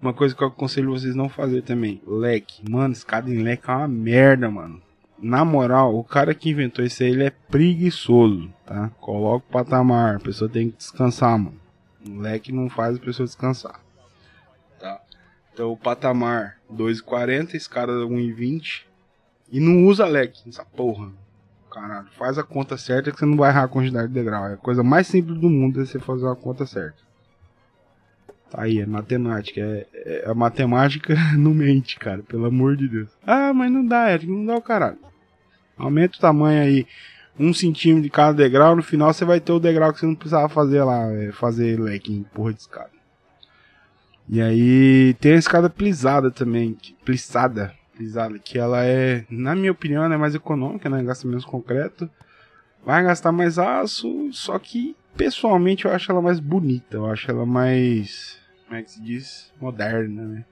Uma 0.01 0.13
coisa 0.13 0.35
que 0.35 0.41
eu 0.41 0.47
aconselho 0.47 0.91
vocês 0.91 1.15
não 1.15 1.29
fazer 1.29 1.61
também, 1.61 2.01
leque. 2.05 2.69
Mano, 2.69 2.93
escada 2.93 3.29
em 3.29 3.41
leque 3.43 3.69
é 3.69 3.73
uma 3.73 3.87
merda, 3.87 4.49
mano 4.49 4.84
na 5.17 5.45
moral, 5.45 5.97
o 5.97 6.03
cara 6.03 6.33
que 6.33 6.49
inventou 6.49 6.83
isso 6.83 7.03
aí, 7.03 7.09
ele 7.09 7.23
é 7.23 7.29
preguiçoso, 7.29 8.51
tá? 8.65 8.89
Coloca 8.99 9.45
o 9.47 9.51
patamar, 9.51 10.15
a 10.15 10.19
pessoa 10.19 10.49
tem 10.49 10.69
que 10.69 10.77
descansar, 10.77 11.37
mano. 11.37 11.59
O 12.07 12.19
leque 12.19 12.51
não 12.51 12.69
faz 12.69 12.97
a 12.97 12.99
pessoa 12.99 13.25
descansar. 13.25 13.79
Tá? 14.79 15.01
Então 15.53 15.71
o 15.71 15.77
patamar 15.77 16.57
2,40, 16.71 17.55
escada 17.55 17.93
1,20 17.93 18.83
e 19.51 19.59
não 19.59 19.85
usa 19.85 20.05
leque, 20.05 20.47
essa 20.47 20.65
porra. 20.65 21.11
Caralho, 21.71 22.07
faz 22.17 22.37
a 22.37 22.43
conta 22.43 22.77
certa 22.77 23.11
que 23.11 23.19
você 23.19 23.25
não 23.25 23.35
vai 23.35 23.49
errar 23.49 23.63
a 23.63 23.67
quantidade 23.67 24.07
de 24.07 24.13
degrau. 24.13 24.47
É 24.47 24.53
a 24.53 24.57
coisa 24.57 24.83
mais 24.83 25.07
simples 25.07 25.39
do 25.39 25.49
mundo 25.49 25.81
é 25.81 25.85
você 25.85 25.99
fazer 25.99 26.25
uma 26.25 26.35
conta 26.35 26.65
certa. 26.65 27.04
Aí, 28.57 28.79
é 28.79 28.85
matemática. 28.85 29.61
É, 29.61 29.87
é, 29.93 30.29
a 30.29 30.33
matemática 30.33 31.15
não 31.37 31.53
mente, 31.53 31.97
cara. 31.97 32.23
Pelo 32.23 32.45
amor 32.45 32.75
de 32.75 32.87
Deus. 32.87 33.09
Ah, 33.25 33.53
mas 33.53 33.71
não 33.71 33.85
dá, 33.85 34.11
Eric. 34.11 34.27
Não 34.27 34.45
dá 34.45 34.55
o 34.55 34.61
caralho. 34.61 34.97
Aumenta 35.77 36.17
o 36.17 36.21
tamanho 36.21 36.61
aí. 36.61 36.87
Um 37.37 37.53
centímetro 37.53 38.03
de 38.03 38.09
cada 38.09 38.33
degrau. 38.33 38.75
No 38.75 38.83
final 38.83 39.13
você 39.13 39.25
vai 39.25 39.39
ter 39.39 39.51
o 39.51 39.59
degrau 39.59 39.91
que 39.91 39.99
você 39.99 40.05
não 40.05 40.15
precisava 40.15 40.47
fazer 40.49 40.83
lá. 40.83 41.11
É, 41.11 41.31
fazer 41.31 41.79
leque 41.79 42.13
em 42.13 42.23
porra 42.23 42.53
de 42.53 42.61
escada. 42.61 42.95
E 44.27 44.41
aí 44.41 45.13
tem 45.19 45.33
a 45.33 45.37
escada 45.37 45.69
plisada 45.69 46.31
também. 46.31 46.77
Plissada. 47.03 47.73
Plisada. 47.95 48.39
Que 48.39 48.57
ela 48.57 48.83
é, 48.85 49.25
na 49.29 49.55
minha 49.55 49.71
opinião, 49.71 50.03
é 50.03 50.17
mais 50.17 50.33
econômica, 50.33 50.89
né? 50.89 51.03
Gasta 51.03 51.27
menos 51.27 51.45
concreto. 51.45 52.09
Vai 52.85 53.03
gastar 53.03 53.31
mais 53.31 53.59
aço. 53.59 54.29
Só 54.31 54.57
que 54.57 54.95
pessoalmente 55.15 55.85
eu 55.85 55.91
acho 55.91 56.11
ela 56.11 56.21
mais 56.21 56.39
bonita, 56.39 56.97
eu 56.97 57.05
acho 57.05 57.29
ela 57.29 57.45
mais. 57.45 58.39
Como 58.65 58.79
é 58.79 58.83
que 58.83 58.91
se 58.91 59.01
diz? 59.01 59.51
Moderna, 59.61 60.23
né? 60.23 60.45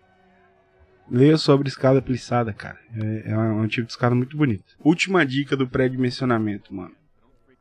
Leia 1.10 1.38
sobre 1.38 1.68
escada 1.68 2.02
plissada, 2.02 2.54
cara. 2.54 2.80
É, 2.96 3.32
é 3.32 3.38
um 3.38 3.68
tipo 3.68 3.88
de 3.88 3.94
escada 3.94 4.16
muito 4.16 4.38
bonito. 4.38 4.64
Última 4.80 5.26
dica 5.26 5.58
do 5.58 5.68
pré-dimensionamento, 5.68 6.74
mano. 6.74 6.96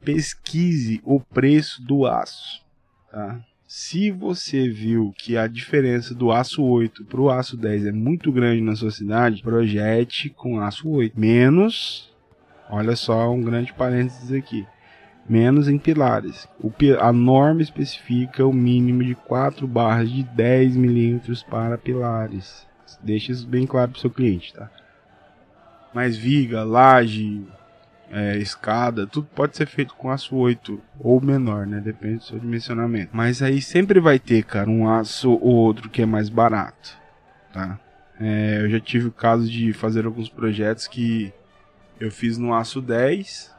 Pesquise 0.04 1.00
o 1.04 1.20
preço 1.20 1.82
do 1.82 2.06
aço, 2.06 2.64
tá? 3.10 3.40
Se 3.66 4.10
você 4.10 4.68
viu 4.68 5.14
que 5.16 5.36
a 5.36 5.46
diferença 5.46 6.14
do 6.14 6.30
aço 6.30 6.62
8 6.62 7.04
para 7.06 7.20
o 7.20 7.30
aço 7.30 7.56
10 7.56 7.86
é 7.86 7.92
muito 7.92 8.30
grande 8.30 8.60
na 8.60 8.76
sua 8.76 8.90
cidade, 8.90 9.42
projete 9.42 10.28
com 10.28 10.60
aço 10.60 10.90
8. 10.90 11.18
Menos, 11.18 12.12
olha 12.68 12.94
só 12.96 13.32
um 13.32 13.40
grande 13.40 13.72
parênteses 13.72 14.30
aqui 14.30 14.66
menos 15.28 15.68
em 15.68 15.78
pilares. 15.78 16.48
A 17.00 17.12
norma 17.12 17.62
especifica 17.62 18.46
o 18.46 18.52
mínimo 18.52 19.04
de 19.04 19.14
4 19.14 19.66
barras 19.66 20.10
de 20.10 20.22
10 20.22 20.76
milímetros 20.76 21.42
para 21.42 21.78
pilares. 21.78 22.66
Deixe 23.02 23.32
isso 23.32 23.46
bem 23.46 23.66
claro 23.66 23.90
para 23.90 23.98
o 23.98 24.00
seu 24.00 24.10
cliente, 24.10 24.52
tá? 24.52 24.70
Mas 25.94 26.16
viga, 26.16 26.62
laje, 26.62 27.44
é, 28.10 28.36
escada, 28.36 29.06
tudo 29.06 29.26
pode 29.34 29.56
ser 29.56 29.66
feito 29.66 29.94
com 29.94 30.10
aço 30.10 30.36
8 30.36 30.80
ou 31.00 31.20
menor, 31.20 31.66
né? 31.66 31.80
Depende 31.80 32.16
do 32.16 32.24
seu 32.24 32.38
dimensionamento. 32.38 33.10
Mas 33.12 33.42
aí 33.42 33.60
sempre 33.60 33.98
vai 33.98 34.18
ter, 34.18 34.44
cara, 34.44 34.68
um 34.68 34.88
aço 34.88 35.30
ou 35.30 35.54
outro 35.54 35.88
que 35.88 36.02
é 36.02 36.06
mais 36.06 36.28
barato, 36.28 36.96
tá? 37.52 37.78
É, 38.20 38.60
eu 38.62 38.70
já 38.70 38.78
tive 38.78 39.08
o 39.08 39.12
caso 39.12 39.50
de 39.50 39.72
fazer 39.72 40.06
alguns 40.06 40.28
projetos 40.28 40.86
que 40.86 41.32
eu 41.98 42.10
fiz 42.10 42.38
no 42.38 42.54
aço 42.54 42.80
10, 42.80 43.52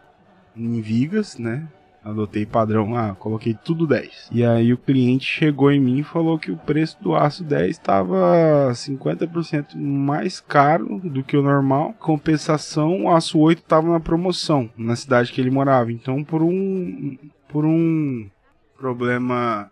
em 0.56 0.82
vigas, 0.82 1.38
né? 1.38 1.68
Adotei 2.04 2.46
padrão, 2.46 2.98
ah, 2.98 3.16
coloquei 3.16 3.54
tudo 3.54 3.88
10. 3.88 4.30
E 4.30 4.44
aí 4.44 4.74
o 4.74 4.78
cliente 4.78 5.26
chegou 5.26 5.72
em 5.72 5.80
mim 5.80 6.00
e 6.00 6.04
falou 6.04 6.38
que 6.38 6.52
o 6.52 6.58
preço 6.58 7.02
do 7.02 7.16
aço 7.16 7.46
10 7.46 7.70
estava 7.70 8.72
50% 8.74 9.78
mais 9.78 10.42
caro 10.42 11.00
do 11.00 11.24
que 11.24 11.38
o 11.38 11.42
normal. 11.42 11.94
Compensação, 11.94 13.06
o 13.06 13.10
aço 13.10 13.40
8 13.40 13.60
estava 13.60 13.90
na 13.90 14.02
promoção 14.02 14.70
na 14.78 14.98
cidade 14.98 15.32
que 15.32 15.40
ele 15.40 15.50
morava. 15.50 15.94
Então, 15.94 16.26
por 16.26 16.42
um 16.42 17.18
por 17.48 17.64
um 17.64 18.30
problema 18.78 19.72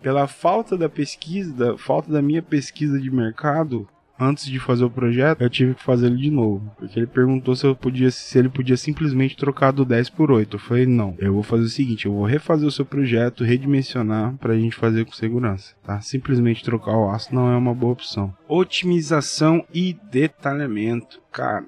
pela 0.00 0.28
falta 0.28 0.76
da 0.76 0.88
pesquisa, 0.88 1.52
da 1.52 1.76
falta 1.76 2.12
da 2.12 2.22
minha 2.22 2.42
pesquisa 2.42 3.00
de 3.00 3.10
mercado, 3.10 3.88
antes 4.18 4.46
de 4.46 4.58
fazer 4.58 4.84
o 4.84 4.90
projeto, 4.90 5.42
eu 5.42 5.50
tive 5.50 5.74
que 5.74 5.82
fazer 5.82 6.06
ele 6.06 6.16
de 6.16 6.30
novo. 6.30 6.70
Porque 6.78 6.98
ele 6.98 7.06
perguntou 7.06 7.54
se 7.54 7.66
eu 7.66 7.76
podia, 7.76 8.10
se 8.10 8.38
ele 8.38 8.48
podia 8.48 8.76
simplesmente 8.76 9.36
trocar 9.36 9.72
do 9.72 9.84
10 9.84 10.10
por 10.10 10.30
8. 10.30 10.56
Eu 10.56 10.60
falei, 10.60 10.86
não. 10.86 11.14
Eu 11.18 11.34
vou 11.34 11.42
fazer 11.42 11.64
o 11.64 11.68
seguinte, 11.68 12.06
eu 12.06 12.12
vou 12.12 12.24
refazer 12.24 12.66
o 12.66 12.72
seu 12.72 12.84
projeto, 12.84 13.44
redimensionar 13.44 14.34
pra 14.36 14.56
gente 14.56 14.76
fazer 14.76 15.04
com 15.04 15.12
segurança, 15.12 15.74
tá? 15.82 16.00
Simplesmente 16.00 16.64
trocar 16.64 16.96
o 16.96 17.10
aço 17.10 17.34
não 17.34 17.50
é 17.50 17.56
uma 17.56 17.74
boa 17.74 17.92
opção. 17.92 18.34
Otimização 18.48 19.64
e 19.72 19.96
detalhamento. 20.10 21.20
Cara, 21.30 21.64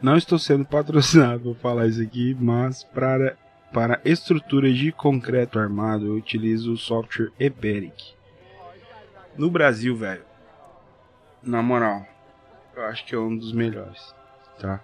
não 0.00 0.16
estou 0.16 0.38
sendo 0.38 0.64
patrocinado 0.64 1.40
por 1.40 1.56
falar 1.56 1.86
isso 1.86 2.02
aqui, 2.02 2.36
mas 2.38 2.82
para, 2.82 3.36
para 3.72 4.00
estruturas 4.04 4.76
de 4.76 4.90
concreto 4.90 5.58
armado 5.58 6.06
eu 6.06 6.14
utilizo 6.14 6.72
o 6.72 6.76
software 6.76 7.30
Eberic. 7.38 8.14
No 9.38 9.50
Brasil, 9.50 9.96
velho, 9.96 10.22
na 11.42 11.62
moral, 11.62 12.06
eu 12.74 12.84
acho 12.84 13.04
que 13.04 13.14
é 13.14 13.18
um 13.18 13.36
dos 13.36 13.52
melhores, 13.52 14.14
tá? 14.58 14.80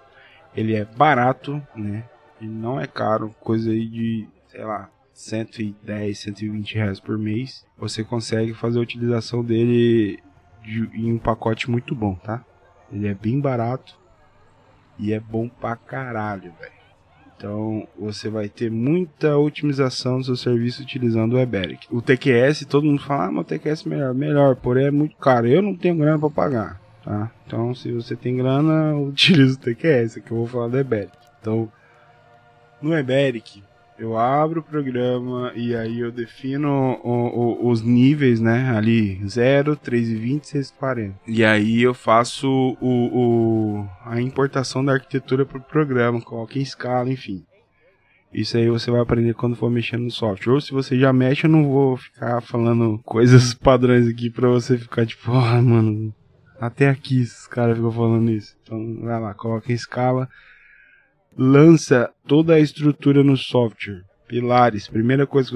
Ele 0.55 0.75
é 0.75 0.85
barato, 0.85 1.63
né? 1.75 2.05
Ele 2.41 2.51
não 2.51 2.81
é 2.81 2.87
caro, 2.87 3.35
coisa 3.41 3.71
aí 3.71 3.87
de, 3.87 4.29
sei 4.49 4.65
lá, 4.65 4.91
110, 5.13 6.19
120 6.19 6.75
reais 6.75 7.01
por 7.01 7.19
mês. 7.19 7.67
Você 7.77 8.05
consegue 8.05 8.55
fazer 8.55 8.79
a 8.79 8.83
utilização 8.83 9.45
dele 9.45 10.23
de, 10.63 10.89
em 10.95 11.13
um 11.13 11.19
pacote 11.19 11.71
muito 11.71 11.95
bom, 11.95 12.15
tá? 12.15 12.45
Ele 12.91 13.09
é 13.09 13.15
bem 13.15 13.41
barato 13.41 13.99
e 14.99 15.13
é 15.13 15.21
bom 15.21 15.49
pra 15.49 15.77
caralho, 15.77 16.53
velho. 16.59 16.78
Então 17.39 17.87
você 17.97 18.29
vai 18.29 18.49
ter 18.49 18.69
muita 18.69 19.39
otimização 19.39 20.19
do 20.19 20.25
seu 20.25 20.37
serviço 20.37 20.83
utilizando 20.83 21.35
o 21.35 21.39
Eberic. 21.39 21.87
O 21.89 22.03
TQS, 22.03 22.67
todo 22.67 22.85
mundo 22.85 23.01
fala, 23.01 23.27
ah, 23.27 23.31
mas 23.31 23.43
o 23.43 23.45
TQS 23.45 23.87
é 23.87 23.89
melhor, 23.89 24.15
melhor, 24.15 24.57
porém 24.57 24.87
é 24.87 24.91
muito 24.91 25.17
caro. 25.17 25.47
Eu 25.47 25.63
não 25.63 25.77
tenho 25.77 25.97
grana 25.97 26.19
para 26.19 26.31
pagar, 26.31 26.81
tá? 27.05 27.31
Então 27.47 27.73
se 27.77 27.93
você 27.93 28.17
tem 28.17 28.37
grana, 28.37 28.97
utilize 28.99 29.55
o 29.55 29.61
TQS, 29.61 30.17
que 30.17 30.33
eu 30.33 30.39
vou 30.39 30.47
falar 30.49 30.67
do 30.67 30.79
Eberic. 30.79 31.13
Então, 31.41 31.71
no 32.83 32.97
Eberic, 32.97 33.63
eu 33.99 34.17
abro 34.17 34.61
o 34.61 34.63
programa 34.63 35.53
e 35.55 35.75
aí 35.75 36.01
eu 36.01 36.13
defino 36.13 36.69
o, 37.03 37.67
o, 37.67 37.69
os 37.69 37.83
níveis, 37.83 38.41
né? 38.41 38.71
Ali 38.71 39.21
0, 39.27 39.77
3,20, 39.77 40.43
6,40. 40.43 41.15
E 41.27 41.45
aí 41.45 41.83
eu 41.83 41.93
faço 41.93 42.49
o, 42.81 43.85
a 44.05 44.21
importação 44.21 44.85
da 44.85 44.93
arquitetura 44.93 45.45
para 45.45 45.59
o 45.59 45.63
programa, 45.63 46.21
coloco 46.21 46.57
em 46.57 46.63
escala, 46.63 47.11
enfim. 47.11 47.45
Isso 48.33 48.57
aí 48.57 48.69
você 48.69 48.91
vai 48.91 49.01
aprender 49.01 49.35
quando 49.35 49.57
for 49.57 49.71
mexendo 49.71 50.05
no 50.05 50.11
software. 50.11 50.53
Ou 50.53 50.61
se 50.61 50.71
você 50.71 50.99
já 50.99 51.13
mexe, 51.13 51.47
eu 51.47 51.51
não 51.51 51.69
vou 51.69 51.97
ficar 51.97 52.41
falando 52.41 53.01
coisas 53.05 53.53
padrões 53.55 54.07
aqui 54.07 54.31
para 54.31 54.49
você 54.49 54.79
ficar 54.79 55.07
tipo, 55.07 55.33
ah, 55.33 55.61
mano, 55.61 56.15
até 56.61 56.89
aqui 56.89 57.23
esses 57.23 57.47
caras 57.47 57.77
ficam 57.77 57.91
falando 57.91 58.31
isso. 58.31 58.55
Então 58.63 59.01
vai 59.01 59.21
lá, 59.21 59.35
coloca 59.35 59.73
em 59.73 59.75
escala 59.75 60.29
lança 61.37 62.11
toda 62.27 62.55
a 62.55 62.61
estrutura 62.61 63.23
no 63.23 63.37
software. 63.37 64.03
Pilares, 64.29 64.87
primeira 64.87 65.27
coisa 65.27 65.49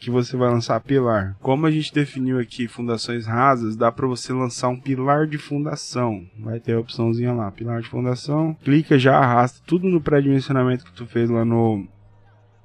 que 0.00 0.10
você, 0.10 0.36
vai, 0.36 0.50
lançar 0.50 0.80
pilar. 0.80 1.36
Como 1.40 1.64
a 1.64 1.70
gente 1.70 1.94
definiu 1.94 2.40
aqui 2.40 2.66
fundações 2.66 3.24
rasas, 3.24 3.76
dá 3.76 3.92
para 3.92 4.08
você 4.08 4.32
lançar 4.32 4.68
um 4.68 4.80
pilar 4.80 5.28
de 5.28 5.38
fundação. 5.38 6.26
Vai 6.40 6.58
ter 6.58 6.72
a 6.72 6.80
opçãozinha 6.80 7.32
lá, 7.32 7.48
pilar 7.52 7.80
de 7.80 7.88
fundação. 7.88 8.56
Clica, 8.64 8.98
já 8.98 9.16
arrasta 9.16 9.62
tudo 9.64 9.88
no 9.88 10.00
pré-dimensionamento 10.00 10.84
que 10.84 10.92
tu 10.92 11.06
fez 11.06 11.30
lá 11.30 11.44
no 11.44 11.86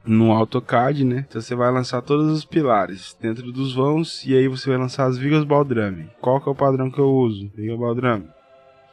no 0.04 0.32
AutoCAD, 0.32 1.04
né? 1.04 1.26
Então 1.28 1.42
você 1.42 1.56
vai 1.56 1.72
lançar 1.72 2.02
todos 2.02 2.32
os 2.32 2.46
pilares 2.46 3.18
dentro 3.20 3.52
dos 3.52 3.74
vãos 3.74 4.24
e 4.26 4.36
aí 4.36 4.48
você 4.48 4.70
vai 4.70 4.78
lançar 4.78 5.06
as 5.06 5.18
vigas 5.18 5.44
baldrame. 5.44 6.10
Qual 6.22 6.40
que 6.40 6.48
é 6.48 6.52
o 6.52 6.56
padrão 6.56 6.92
que 6.92 7.00
eu 7.00 7.10
uso? 7.10 7.52
Viga 7.56 7.76
baldrame 7.76 8.28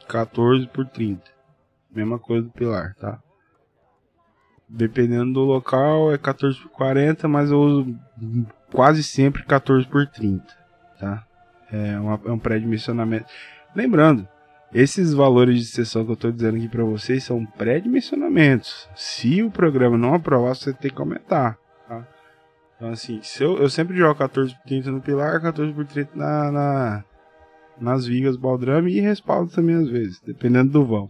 14 0.07 0.67
por 0.67 0.85
30. 0.85 1.21
Mesma 1.95 2.19
coisa 2.19 2.47
do 2.47 2.51
pilar, 2.51 2.95
tá? 2.95 3.19
Dependendo 4.75 5.33
do 5.33 5.41
local 5.41 6.11
é 6.11 6.17
14 6.17 6.59
por 6.59 6.71
40, 6.71 7.27
mas 7.27 7.51
eu 7.51 7.59
uso 7.59 7.95
quase 8.71 9.03
sempre 9.03 9.43
14 9.43 9.85
por 9.87 10.07
30, 10.07 10.43
tá? 10.99 11.23
É, 11.71 11.99
uma, 11.99 12.19
é 12.25 12.31
um 12.31 12.39
pré-dimensionamento. 12.39 13.27
Lembrando, 13.75 14.27
esses 14.73 15.13
valores 15.13 15.59
de 15.59 15.65
seção 15.65 16.03
que 16.03 16.09
eu 16.09 16.15
estou 16.15 16.31
dizendo 16.31 16.57
aqui 16.57 16.67
para 16.67 16.83
vocês 16.83 17.23
são 17.23 17.45
pré-dimensionamentos. 17.45 18.89
Se 18.95 19.43
o 19.43 19.51
programa 19.51 19.95
não 19.95 20.15
aprovar, 20.15 20.55
você 20.55 20.73
tem 20.73 20.89
que 20.89 20.99
aumentar, 20.99 21.55
tá? 21.87 22.07
Então 22.75 22.89
assim, 22.89 23.19
se 23.21 23.43
eu, 23.43 23.59
eu 23.59 23.69
sempre 23.69 23.95
jogo 23.95 24.15
14 24.15 24.55
por 24.55 24.63
30 24.63 24.89
no 24.89 25.01
pilar, 25.01 25.39
14 25.39 25.71
por 25.71 25.85
30 25.85 26.15
na, 26.15 26.51
na 26.51 27.03
nas 27.79 28.05
vigas 28.05 28.37
baldrame 28.37 28.91
e 28.91 28.99
respaldo 28.99 29.51
também 29.51 29.75
às 29.75 29.87
vezes, 29.87 30.19
dependendo 30.21 30.71
do 30.71 30.85
vão. 30.85 31.09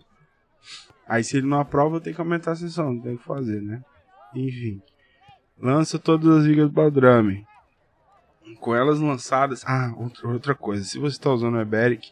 Aí 1.08 1.24
se 1.24 1.38
ele 1.38 1.48
não 1.48 1.60
aprova, 1.60 2.00
tem 2.00 2.14
que 2.14 2.22
aumentar 2.22 2.52
a 2.52 2.56
sessão, 2.56 3.00
tem 3.00 3.18
que 3.18 3.24
fazer, 3.24 3.62
né? 3.62 3.84
Enfim. 4.34 4.82
Lança 5.60 6.00
todas 6.00 6.30
as 6.38 6.46
vigas 6.46 6.68
do 6.68 6.74
Baldrame. 6.74 7.46
Com 8.60 8.76
elas 8.76 9.00
lançadas. 9.00 9.64
Ah, 9.66 9.94
outra 10.24 10.56
coisa. 10.56 10.84
Se 10.84 10.98
você 10.98 11.18
está 11.18 11.32
usando 11.32 11.56
o 11.56 11.62
Eberic, 11.62 12.12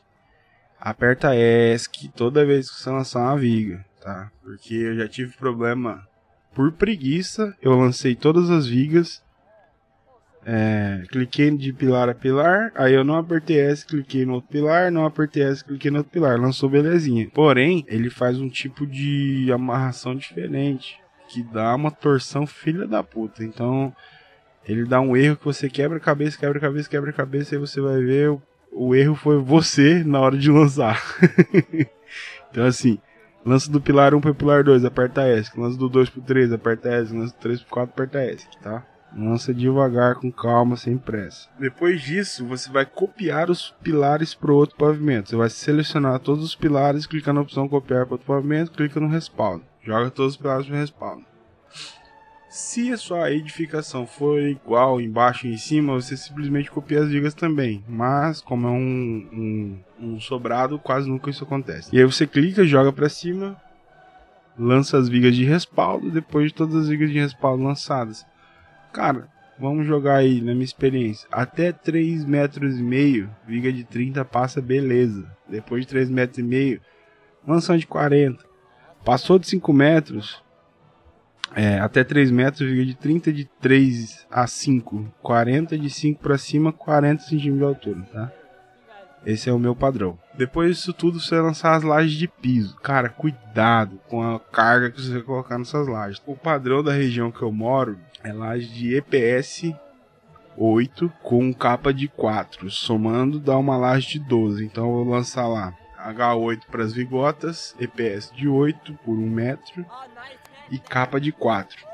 aperta 0.80 1.36
ESC 1.36 2.10
toda 2.16 2.46
vez 2.46 2.70
que 2.70 2.82
você 2.82 2.90
lançar 2.90 3.22
uma 3.22 3.38
viga, 3.38 3.86
tá? 4.02 4.32
Porque 4.44 4.74
eu 4.74 4.96
já 4.96 5.08
tive 5.08 5.36
problema 5.38 6.08
por 6.54 6.72
preguiça. 6.74 7.56
Eu 7.62 7.76
lancei 7.78 8.16
todas 8.16 8.50
as 8.50 8.68
vigas 8.68 9.24
é, 10.44 11.04
cliquei 11.10 11.56
de 11.56 11.72
pilar 11.72 12.10
a 12.10 12.16
pilar, 12.16 12.72
aí 12.76 12.94
eu 12.94 13.04
não 13.04 13.16
apertei 13.16 13.60
S, 13.60 13.86
cliquei 13.86 14.26
no 14.26 14.34
outro 14.34 14.50
pilar, 14.50 14.92
não 14.92 15.06
apertei 15.06 15.44
S, 15.44 15.64
cliquei 15.64 15.92
no 15.92 16.00
outro 16.00 16.12
pilar, 16.12 16.40
lançou 16.40 16.70
belezinha. 16.70 17.30
Porém, 17.34 17.86
ele 17.88 18.10
faz 18.10 18.40
um 18.40 18.50
tipo 18.50 18.88
de 18.88 19.52
amarração 19.54 20.16
diferente, 20.16 21.00
que 21.30 21.44
dá 21.44 21.76
uma 21.76 21.92
torção 21.92 22.48
filha 22.48 22.88
da 22.88 23.04
puta. 23.04 23.44
Então, 23.44 23.94
ele 24.68 24.86
dá 24.86 25.00
um 25.00 25.16
erro 25.16 25.38
que 25.38 25.46
você 25.46 25.70
quebra 25.70 26.00
cabeça, 26.00 26.38
quebra 26.38 26.60
cabeça, 26.60 26.90
quebra 26.90 27.14
cabeça, 27.14 27.56
e 27.56 27.60
você 27.60 27.80
vai 27.80 28.02
ver 28.02 28.32
o, 28.32 28.42
o 28.72 28.96
erro 28.96 29.16
foi 29.16 29.38
você 29.38 30.04
na 30.04 30.20
hora 30.20 30.38
de 30.38 30.50
lançar. 30.50 31.00
então, 32.50 32.66
assim, 32.66 32.98
lança 33.46 33.72
do 33.72 33.80
pilar 33.80 34.16
1 34.16 34.22
para 34.22 34.32
o 34.32 34.36
pilar 34.36 34.64
2, 34.64 34.86
aperta 34.86 35.22
S, 35.22 35.52
lança 35.56 35.78
do 35.78 35.88
2 35.88 36.10
para 36.10 36.20
o 36.20 36.24
3, 36.24 36.52
aperta 36.52 36.90
S, 36.90 37.14
lança 37.16 37.34
do 37.34 37.40
3 37.40 37.62
para 37.62 37.68
o 37.68 37.72
4, 37.72 37.94
aperta 37.94 38.20
S, 38.24 38.48
tá? 38.60 38.91
Lança 39.16 39.54
devagar, 39.54 40.16
com 40.16 40.32
calma, 40.32 40.78
sem 40.78 40.98
pressa. 40.98 41.50
Depois 41.60 42.02
disso, 42.02 42.46
você 42.46 42.72
vai 42.72 42.86
copiar 42.86 43.50
os 43.50 43.76
pilares 43.84 44.34
para 44.34 44.54
outro 44.54 44.78
pavimento. 44.78 45.30
Você 45.30 45.36
vai 45.36 45.50
selecionar 45.50 46.20
todos 46.20 46.44
os 46.44 46.56
pilares, 46.56 47.06
clica 47.06 47.34
na 47.34 47.42
opção 47.42 47.68
copiar 47.68 48.06
para 48.06 48.14
outro 48.16 48.28
pavimento, 48.28 48.72
clica 48.72 49.00
no 49.00 49.08
respaldo. 49.08 49.64
Joga 49.84 50.10
todos 50.10 50.34
os 50.34 50.38
pilares 50.38 50.68
no 50.68 50.76
respaldo. 50.76 51.26
Se 52.52 52.92
a 52.92 52.98
sua 52.98 53.32
edificação 53.32 54.06
for 54.06 54.42
igual 54.42 55.00
embaixo 55.00 55.48
e 55.48 55.54
em 55.54 55.58
cima, 55.58 55.94
você 55.94 56.18
simplesmente 56.18 56.70
copia 56.70 57.00
as 57.00 57.10
vigas 57.10 57.34
também. 57.34 57.82
Mas, 57.88 58.42
como 58.42 58.68
é 58.68 58.70
um, 58.70 59.30
um, 59.32 59.80
um 59.98 60.20
sobrado, 60.20 60.78
quase 60.78 61.10
nunca 61.10 61.30
isso 61.30 61.46
acontece. 61.46 61.96
E 61.96 61.98
aí 61.98 62.04
você 62.04 62.28
clica, 62.28 62.66
joga 62.66 62.92
para 62.92 63.08
cima, 63.08 63.56
lança 64.60 64.98
as 64.98 65.08
vigas 65.08 65.34
de 65.34 65.46
respaldo, 65.46 66.12
depois 66.12 66.48
de 66.48 66.54
todas 66.54 66.76
as 66.76 66.90
vigas 66.90 67.10
de 67.10 67.20
respaldo 67.20 67.64
lançadas. 67.64 68.26
Cara, 68.92 69.28
vamos 69.60 69.86
jogar 69.86 70.16
aí 70.16 70.42
na 70.42 70.54
minha 70.54 70.66
experiência. 70.66 71.28
Até 71.32 71.72
3 71.72 72.26
metros 72.26 72.78
e 72.78 72.84
meio, 72.84 73.30
viga 73.48 73.72
de 73.72 73.84
30 73.84 74.26
passa 74.26 74.62
beleza. 74.62 75.30
Depois 75.48 75.82
de 75.82 75.88
3 75.88 76.10
metros 76.10 76.40
e 76.40 76.44
meio, 76.44 76.82
mansão 77.46 77.78
de 77.78 77.88
40. 77.88 78.44
Passou 79.06 79.40
de 79.40 79.48
5 79.48 79.74
metros, 79.74 80.44
é, 81.56 81.80
até 81.80 82.04
3 82.04 82.32
metros, 82.32 82.70
viga 82.70 82.86
de 82.86 82.96
30 82.96 83.34
de 83.34 83.46
3 83.60 84.28
a 84.30 84.48
5. 84.48 85.14
40 85.22 85.78
de 85.78 85.90
5 85.90 86.22
para 86.22 86.38
cima, 86.38 86.72
40 86.72 87.24
centímetros 87.24 87.58
de 87.58 87.64
altura, 87.64 88.02
tá? 88.12 88.32
Esse 89.26 89.50
é 89.50 89.54
o 89.54 89.60
meu 89.60 89.76
padrão. 89.76 90.18
Depois 90.36 90.76
disso 90.76 90.94
tudo, 90.94 91.20
você 91.20 91.40
lançar 91.40 91.76
as 91.76 91.84
lajes 91.84 92.14
de 92.14 92.28
piso. 92.28 92.76
Cara, 92.78 93.10
cuidado 93.10 94.00
com 94.08 94.24
a 94.24 94.40
carga 94.40 94.90
que 94.90 95.00
você 95.00 95.14
vai 95.14 95.22
colocar 95.22 95.60
nessas 95.60 95.88
lajes. 95.88 96.22
O 96.26 96.36
padrão 96.36 96.84
da 96.84 96.92
região 96.92 97.32
que 97.32 97.42
eu 97.42 97.52
moro 97.52 98.00
é 98.24 98.34
laje 98.34 98.68
de 98.68 98.96
EPS 98.96 99.74
8 100.58 101.12
com 101.22 101.54
capa 101.54 101.94
de 101.94 102.08
4. 102.08 102.70
Somando 102.70 103.40
dá 103.40 103.58
uma 103.58 103.78
laje 103.78 104.14
de 104.14 104.20
12. 104.20 104.66
Então 104.66 104.86
eu 104.86 105.06
vou 105.06 105.14
lançar 105.14 105.48
lá 105.48 105.74
H8 105.98 106.66
para 106.70 106.84
as 106.84 106.94
vigotas, 106.94 107.76
EPS 107.80 108.32
de 108.36 108.48
8 108.48 108.94
por 109.06 109.18
1 109.18 109.30
metro 109.30 109.86
e 110.70 110.78
capa 110.80 111.20
de 111.20 111.32
4. 111.32 111.92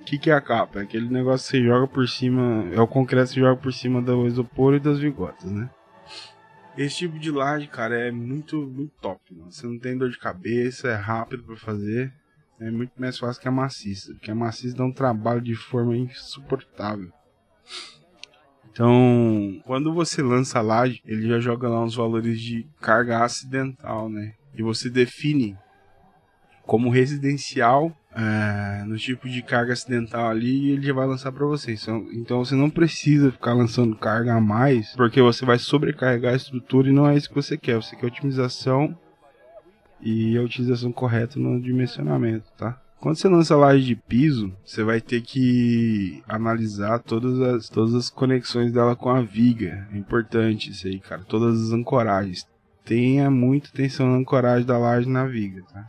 O 0.00 0.04
que, 0.04 0.18
que 0.18 0.30
é 0.30 0.34
a 0.34 0.40
capa? 0.40 0.80
É 0.80 0.82
aquele 0.82 1.08
negócio 1.08 1.50
que 1.50 1.58
você 1.58 1.64
joga 1.64 1.86
por 1.86 2.06
cima, 2.06 2.68
é 2.72 2.80
o 2.80 2.86
concreto 2.86 3.28
que 3.28 3.34
você 3.34 3.40
joga 3.40 3.56
por 3.56 3.72
cima 3.72 4.02
do 4.02 4.26
isopor 4.26 4.74
e 4.74 4.80
das 4.80 4.98
vigotas, 4.98 5.50
né? 5.50 5.70
Esse 6.76 6.96
tipo 6.96 7.18
de 7.18 7.30
laje, 7.30 7.68
cara, 7.68 7.96
é 7.96 8.10
muito, 8.10 8.56
muito 8.66 8.92
top. 9.00 9.20
Mano. 9.30 9.50
Você 9.50 9.66
não 9.66 9.78
tem 9.78 9.96
dor 9.96 10.10
de 10.10 10.18
cabeça, 10.18 10.88
é 10.88 10.94
rápido 10.94 11.44
para 11.44 11.56
fazer. 11.56 12.12
É 12.60 12.70
muito 12.70 12.92
mais 12.96 13.18
fácil 13.18 13.40
que 13.42 13.48
a 13.48 13.52
maciça. 13.52 14.12
Porque 14.14 14.30
a 14.30 14.34
maciça 14.34 14.76
dá 14.76 14.84
um 14.84 14.92
trabalho 14.92 15.40
de 15.40 15.54
forma 15.54 15.96
insuportável. 15.96 17.10
Então, 18.70 19.60
quando 19.64 19.94
você 19.94 20.20
lança 20.20 20.58
a 20.58 20.62
laje, 20.62 21.00
ele 21.06 21.28
já 21.28 21.38
joga 21.38 21.68
lá 21.68 21.82
uns 21.82 21.94
valores 21.94 22.40
de 22.40 22.66
carga 22.80 23.22
acidental, 23.22 24.08
né? 24.08 24.34
E 24.56 24.62
você 24.62 24.90
define 24.90 25.56
como 26.62 26.90
residencial 26.90 27.94
é, 28.16 28.84
no 28.84 28.96
tipo 28.96 29.28
de 29.28 29.42
carga 29.42 29.72
acidental 29.72 30.28
ali 30.28 30.70
ele 30.70 30.86
já 30.86 30.92
vai 30.92 31.06
lançar 31.06 31.32
para 31.32 31.46
você. 31.46 31.72
Então, 31.72 32.06
então 32.12 32.44
você 32.44 32.54
não 32.54 32.70
precisa 32.70 33.30
ficar 33.30 33.52
lançando 33.52 33.96
carga 33.96 34.34
a 34.34 34.40
mais, 34.40 34.94
porque 34.96 35.20
você 35.20 35.44
vai 35.44 35.58
sobrecarregar 35.58 36.32
a 36.32 36.36
estrutura 36.36 36.88
e 36.88 36.92
não 36.92 37.08
é 37.08 37.16
isso 37.16 37.28
que 37.28 37.34
você 37.34 37.56
quer. 37.56 37.76
Você 37.76 37.96
quer 37.96 38.06
otimização 38.06 38.96
e 40.04 40.36
a 40.36 40.42
utilização 40.42 40.92
correta 40.92 41.38
no 41.38 41.60
dimensionamento, 41.60 42.44
tá? 42.56 42.78
Quando 43.00 43.16
você 43.16 43.28
lança 43.28 43.56
laje 43.56 43.84
de 43.84 43.96
piso, 43.96 44.52
você 44.64 44.82
vai 44.82 45.00
ter 45.00 45.20
que 45.20 46.22
analisar 46.26 47.00
todas 47.00 47.40
as, 47.40 47.68
todas 47.68 47.94
as 47.94 48.08
conexões 48.08 48.72
dela 48.72 48.96
com 48.96 49.10
a 49.10 49.20
viga. 49.20 49.86
É 49.92 49.98
importante 49.98 50.70
isso 50.70 50.86
aí, 50.86 50.98
cara. 50.98 51.22
Todas 51.22 51.60
as 51.60 51.72
ancoragens. 51.72 52.46
Tenha 52.82 53.30
muita 53.30 53.68
atenção 53.68 54.10
na 54.10 54.16
ancoragem 54.16 54.66
da 54.66 54.78
laje 54.78 55.08
na 55.08 55.26
viga, 55.26 55.62
tá? 55.70 55.86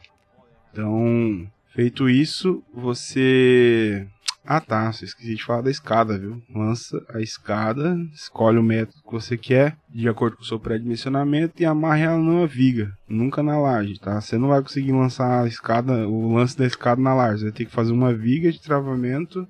Então, 0.71 1.47
feito 1.73 2.09
isso, 2.09 2.61
você 2.73 4.05
ah 4.45 4.61
tá, 4.61 4.89
esqueci 4.89 5.35
de 5.35 5.43
falar 5.43 5.61
da 5.61 5.71
escada, 5.71 6.17
viu? 6.17 6.41
Lança 6.53 7.03
a 7.13 7.19
escada, 7.19 7.97
escolhe 8.13 8.57
o 8.57 8.63
método 8.63 9.01
que 9.03 9.11
você 9.11 9.37
quer, 9.37 9.75
de 9.89 10.07
acordo 10.07 10.37
com 10.37 10.43
o 10.43 10.45
seu 10.45 10.59
pré-dimensionamento, 10.59 11.61
e 11.61 11.65
amarre 11.65 12.03
ela 12.03 12.17
numa 12.17 12.45
viga, 12.45 12.91
nunca 13.07 13.41
na 13.41 13.57
laje, 13.57 13.99
tá? 13.99 14.21
Você 14.21 14.37
não 14.37 14.49
vai 14.49 14.61
conseguir 14.61 14.91
lançar 14.91 15.43
a 15.43 15.47
escada, 15.47 16.07
o 16.07 16.35
lance 16.35 16.57
da 16.57 16.65
escada 16.65 17.01
na 17.01 17.13
laje, 17.13 17.39
você 17.39 17.43
vai 17.45 17.53
ter 17.53 17.65
que 17.65 17.71
fazer 17.71 17.91
uma 17.91 18.13
viga 18.13 18.51
de 18.51 18.61
travamento, 18.61 19.47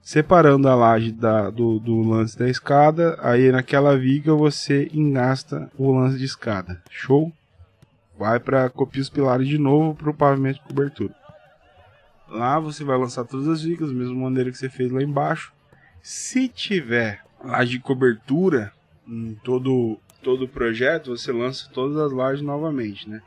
separando 0.00 0.68
a 0.68 0.74
laje 0.74 1.10
da, 1.10 1.50
do, 1.50 1.78
do 1.78 2.02
lance 2.02 2.38
da 2.38 2.48
escada, 2.48 3.18
aí 3.20 3.50
naquela 3.50 3.96
viga 3.96 4.34
você 4.34 4.88
engasta 4.92 5.70
o 5.76 5.92
lance 5.92 6.18
de 6.18 6.24
escada. 6.24 6.80
Show? 6.90 7.32
Vai 8.16 8.38
para 8.38 8.70
copiar 8.70 9.02
os 9.02 9.10
pilares 9.10 9.48
de 9.48 9.58
novo 9.58 9.94
para 9.94 10.10
o 10.10 10.14
pavimento 10.14 10.60
de 10.60 10.68
cobertura. 10.68 11.23
Lá 12.34 12.58
você 12.58 12.82
vai 12.82 12.98
lançar 12.98 13.24
todas 13.24 13.46
as 13.46 13.62
vigas, 13.62 13.90
da 13.90 13.94
mesma 13.94 14.14
maneira 14.16 14.50
que 14.50 14.58
você 14.58 14.68
fez 14.68 14.90
lá 14.90 15.00
embaixo. 15.00 15.52
Se 16.02 16.48
tiver 16.48 17.22
laje 17.42 17.72
de 17.72 17.78
cobertura 17.78 18.72
em 19.06 19.38
todo, 19.44 20.00
todo 20.20 20.44
o 20.44 20.48
projeto, 20.48 21.16
você 21.16 21.30
lança 21.30 21.70
todas 21.72 21.96
as 21.96 22.10
lajes 22.10 22.42
novamente, 22.42 23.08
né? 23.08 23.22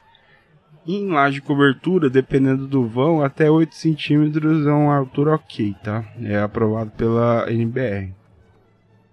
Em 0.86 1.10
laje 1.10 1.36
de 1.36 1.42
cobertura, 1.42 2.10
dependendo 2.10 2.68
do 2.68 2.86
vão, 2.86 3.24
até 3.24 3.50
8 3.50 3.76
centímetros 3.76 4.68
é 4.68 4.72
uma 4.72 4.96
altura 4.96 5.36
ok, 5.36 5.74
tá? 5.82 6.04
É 6.22 6.40
aprovado 6.40 6.92
pela 6.92 7.50
NBR. 7.50 8.14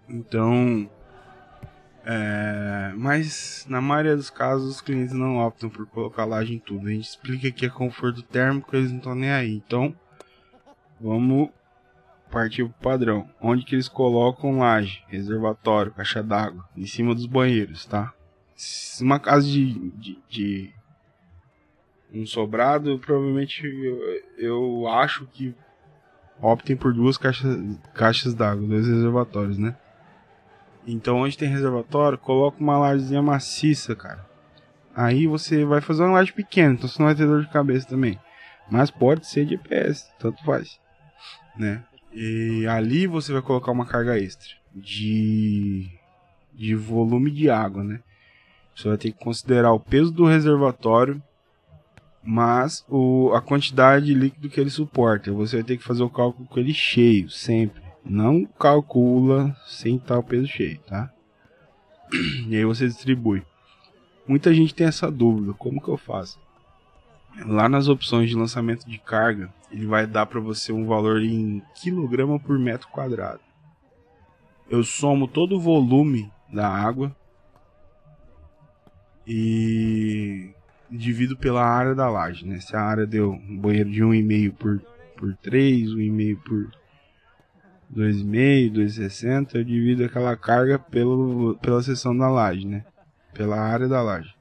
Então, 0.08 0.88
é, 2.06 2.92
mas 2.96 3.64
na 3.68 3.80
maioria 3.80 4.14
dos 4.14 4.28
casos 4.28 4.76
os 4.76 4.80
clientes 4.82 5.14
não 5.14 5.38
optam 5.38 5.70
por 5.70 5.86
colocar 5.86 6.24
laje 6.26 6.54
em 6.54 6.58
tudo. 6.58 6.86
A 6.86 6.90
gente 6.90 7.08
explica 7.08 7.50
que 7.50 7.64
é 7.64 7.70
conforto 7.70 8.22
térmico, 8.22 8.76
eles 8.76 8.90
não 8.90 8.98
estão 8.98 9.14
nem 9.14 9.30
aí. 9.30 9.54
Então, 9.54 9.94
vamos 11.00 11.48
partir 12.30 12.64
pro 12.64 12.74
padrão. 12.90 13.28
Onde 13.40 13.64
que 13.64 13.74
eles 13.74 13.88
colocam 13.88 14.58
laje, 14.58 15.02
reservatório, 15.08 15.92
caixa 15.92 16.22
d'água, 16.22 16.68
em 16.76 16.86
cima 16.86 17.14
dos 17.14 17.26
banheiros, 17.26 17.86
tá? 17.86 18.12
Uma 19.00 19.18
casa 19.18 19.46
de, 19.46 19.90
de, 19.92 20.18
de 20.28 20.74
um 22.12 22.26
sobrado, 22.26 22.98
provavelmente 22.98 23.66
eu, 23.66 23.98
eu 24.38 24.88
acho 24.88 25.26
que 25.26 25.54
optem 26.40 26.76
por 26.76 26.92
duas 26.92 27.16
caixas, 27.16 27.56
caixas 27.94 28.34
d'água, 28.34 28.66
dois 28.66 28.86
reservatórios, 28.86 29.58
né? 29.58 29.76
Então, 30.86 31.18
onde 31.18 31.38
tem 31.38 31.48
reservatório, 31.48 32.18
coloca 32.18 32.60
uma 32.60 32.78
lajezinha 32.78 33.22
maciça, 33.22 33.94
cara. 33.94 34.24
Aí 34.94 35.26
você 35.26 35.64
vai 35.64 35.80
fazer 35.80 36.02
uma 36.02 36.12
laje 36.12 36.32
pequena, 36.32 36.74
então 36.74 36.88
você 36.88 36.98
não 36.98 37.06
vai 37.06 37.14
ter 37.14 37.26
dor 37.26 37.42
de 37.42 37.50
cabeça 37.50 37.88
também. 37.88 38.18
Mas 38.70 38.90
pode 38.90 39.26
ser 39.26 39.44
de 39.44 39.54
EPS, 39.54 40.08
tanto 40.18 40.44
faz. 40.44 40.78
Né? 41.56 41.82
E 42.12 42.66
ali 42.66 43.06
você 43.06 43.32
vai 43.32 43.42
colocar 43.42 43.72
uma 43.72 43.86
carga 43.86 44.18
extra 44.18 44.50
de, 44.74 45.88
de 46.52 46.74
volume 46.74 47.30
de 47.30 47.50
água, 47.50 47.82
né? 47.82 48.00
Você 48.74 48.88
vai 48.88 48.96
ter 48.96 49.12
que 49.12 49.18
considerar 49.18 49.72
o 49.72 49.80
peso 49.80 50.12
do 50.12 50.24
reservatório, 50.24 51.22
mas 52.22 52.84
o, 52.88 53.32
a 53.34 53.40
quantidade 53.40 54.06
de 54.06 54.14
líquido 54.14 54.48
que 54.48 54.60
ele 54.60 54.70
suporta. 54.70 55.32
Você 55.32 55.56
vai 55.56 55.64
ter 55.64 55.76
que 55.76 55.84
fazer 55.84 56.02
o 56.02 56.10
cálculo 56.10 56.46
com 56.48 56.58
ele 56.58 56.74
cheio, 56.74 57.30
sempre 57.30 57.84
não 58.04 58.44
calcula 58.44 59.56
sem 59.66 59.96
estar 59.96 60.18
o 60.18 60.22
peso 60.22 60.46
cheio, 60.46 60.78
tá? 60.80 61.10
E 62.48 62.56
aí 62.56 62.64
você 62.64 62.86
distribui. 62.86 63.42
Muita 64.26 64.52
gente 64.52 64.74
tem 64.74 64.86
essa 64.86 65.10
dúvida, 65.10 65.52
como 65.54 65.80
que 65.80 65.88
eu 65.88 65.96
faço? 65.96 66.38
Lá 67.46 67.68
nas 67.68 67.88
opções 67.88 68.28
de 68.28 68.36
lançamento 68.36 68.88
de 68.88 68.98
carga, 68.98 69.52
ele 69.70 69.86
vai 69.86 70.06
dar 70.06 70.26
para 70.26 70.38
você 70.38 70.72
um 70.72 70.86
valor 70.86 71.20
em 71.22 71.62
quilograma 71.74 72.38
por 72.38 72.58
metro 72.58 72.88
quadrado. 72.88 73.40
Eu 74.68 74.84
somo 74.84 75.26
todo 75.26 75.56
o 75.56 75.60
volume 75.60 76.30
da 76.52 76.68
água 76.68 77.14
e 79.26 80.54
divido 80.90 81.36
pela 81.36 81.64
área 81.64 81.94
da 81.94 82.08
laje, 82.08 82.46
né? 82.46 82.60
Se 82.60 82.76
a 82.76 82.80
área 82.80 83.06
deu 83.06 83.32
um 83.32 83.58
banheiro 83.58 83.90
de 83.90 84.02
1,5 84.02 84.52
por, 84.54 84.80
por 85.16 85.36
3, 85.36 85.90
1,5 85.90 86.38
por 86.42 86.83
2,5, 87.94 88.72
2,60, 88.72 89.54
eu 89.54 89.64
divido 89.64 90.04
aquela 90.04 90.36
carga 90.36 90.78
pelo, 90.78 91.56
pela 91.62 91.82
seção 91.82 92.16
da 92.16 92.28
laje, 92.28 92.66
né? 92.66 92.84
Pela 93.32 93.58
área 93.58 93.88
da 93.88 94.02
laje. 94.02 94.34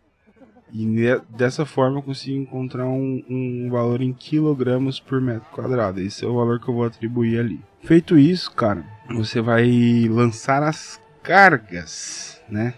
E 0.72 0.86
ne, 0.88 1.20
dessa 1.30 1.66
forma 1.66 2.00
eu 2.00 2.04
consigo 2.04 2.36
encontrar 2.36 2.88
um, 2.88 3.24
um 3.30 3.70
valor 3.70 4.02
em 4.02 4.12
quilogramas 4.12 5.00
por 5.00 5.22
metro 5.22 5.48
quadrado. 5.52 6.00
Esse 6.00 6.26
é 6.26 6.28
o 6.28 6.36
valor 6.36 6.60
que 6.60 6.68
eu 6.68 6.74
vou 6.74 6.84
atribuir 6.84 7.40
ali. 7.40 7.62
Feito 7.84 8.18
isso, 8.18 8.52
cara, 8.52 8.84
você 9.10 9.40
vai 9.40 10.08
lançar 10.10 10.64
as 10.64 11.00
cargas, 11.22 12.42
né? 12.50 12.74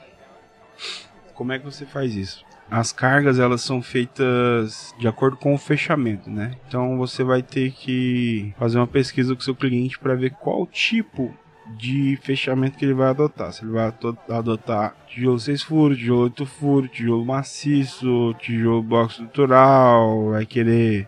Como 1.34 1.54
é 1.54 1.60
que 1.60 1.66
você 1.66 1.86
faz 1.86 2.16
isso? 2.16 2.44
As 2.70 2.92
cargas 2.92 3.40
elas 3.40 3.62
são 3.62 3.82
feitas 3.82 4.94
de 4.98 5.08
acordo 5.08 5.38
com 5.38 5.54
o 5.54 5.58
fechamento, 5.58 6.30
né? 6.30 6.54
Então 6.68 6.98
você 6.98 7.24
vai 7.24 7.42
ter 7.42 7.72
que 7.72 8.54
fazer 8.58 8.78
uma 8.78 8.88
pesquisa 8.88 9.36
com 9.36 9.42
seu 9.42 9.56
cliente 9.56 10.00
para 10.00 10.16
ver 10.16 10.32
qual 10.32 10.66
tipo 10.66 11.34
de 11.78 12.18
fechamento 12.22 12.78
que 12.78 12.86
ele 12.86 12.94
vai 12.94 13.10
adotar. 13.10 13.52
Se 13.52 13.64
ele 13.64 13.72
vai 13.72 13.92
adotar 14.30 14.96
tijolo 15.08 15.40
6 15.40 15.64
furos, 15.64 15.98
tijolo 15.98 16.24
8 16.24 16.46
furos, 16.46 16.92
tijolo 16.92 17.26
maciço, 17.26 18.36
tijolo 18.40 18.84
bloco 18.84 19.12
estrutural, 19.12 20.32
vai 20.32 20.46
querer 20.46 21.08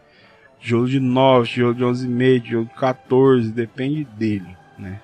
tijolo 0.60 0.88
de 0.88 1.00
9, 1.00 1.48
tijolo 1.48 1.76
de 1.76 1.84
11,5, 1.84 2.44
tijolo 2.44 2.66
de 2.66 2.74
14, 2.74 3.52
depende 3.52 4.04
dele, 4.04 4.58
né? 4.78 5.02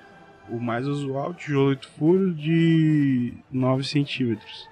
O 0.48 0.58
mais 0.58 0.86
usual, 0.86 1.34
tijolo 1.34 1.68
8 1.68 1.88
furos 1.88 2.36
de 2.36 3.32
9 3.50 3.84
centímetros. 3.84 4.68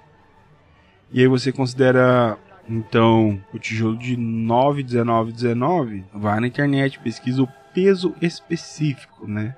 E 1.12 1.20
aí 1.20 1.27
você 1.27 1.53
considera 1.53 2.38
então 2.68 3.42
o 3.53 3.59
tijolo 3.59 3.96
de 3.98 4.16
9, 4.16 4.83
19, 4.83 5.33
19, 5.33 6.05
vai 6.14 6.40
na 6.40 6.46
internet, 6.46 6.98
pesquisa 7.01 7.42
o 7.42 7.48
peso 7.75 8.14
específico, 8.20 9.27
né? 9.27 9.57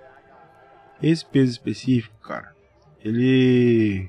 Esse 1.03 1.25
peso 1.25 1.53
específico, 1.53 2.15
cara, 2.23 2.55
ele 3.05 4.09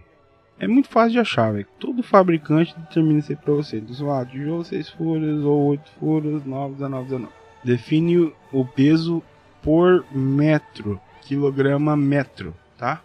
é 0.58 0.68
muito 0.68 0.88
fácil 0.88 1.12
de 1.12 1.20
achar, 1.20 1.52
velho. 1.52 1.68
Todo 1.80 2.02
fabricante 2.02 2.74
determina 2.80 3.20
isso 3.20 3.32
aí 3.32 3.36
pra 3.36 3.54
você. 3.54 3.78
Então, 3.78 3.94
sei 3.94 4.06
lá, 4.06 4.26
tijolo 4.26 4.64
6 4.64 4.90
furos 4.90 5.44
ou 5.44 5.66
8 5.66 5.92
furos, 6.00 6.46
9, 6.46 6.74
19, 6.76 7.04
19. 7.04 7.34
Define 7.64 8.34
o 8.52 8.66
peso 8.66 9.22
por 9.62 10.06
metro, 10.12 11.00
quilograma 11.22 11.98
metro, 11.98 12.56
tá? 12.78 13.02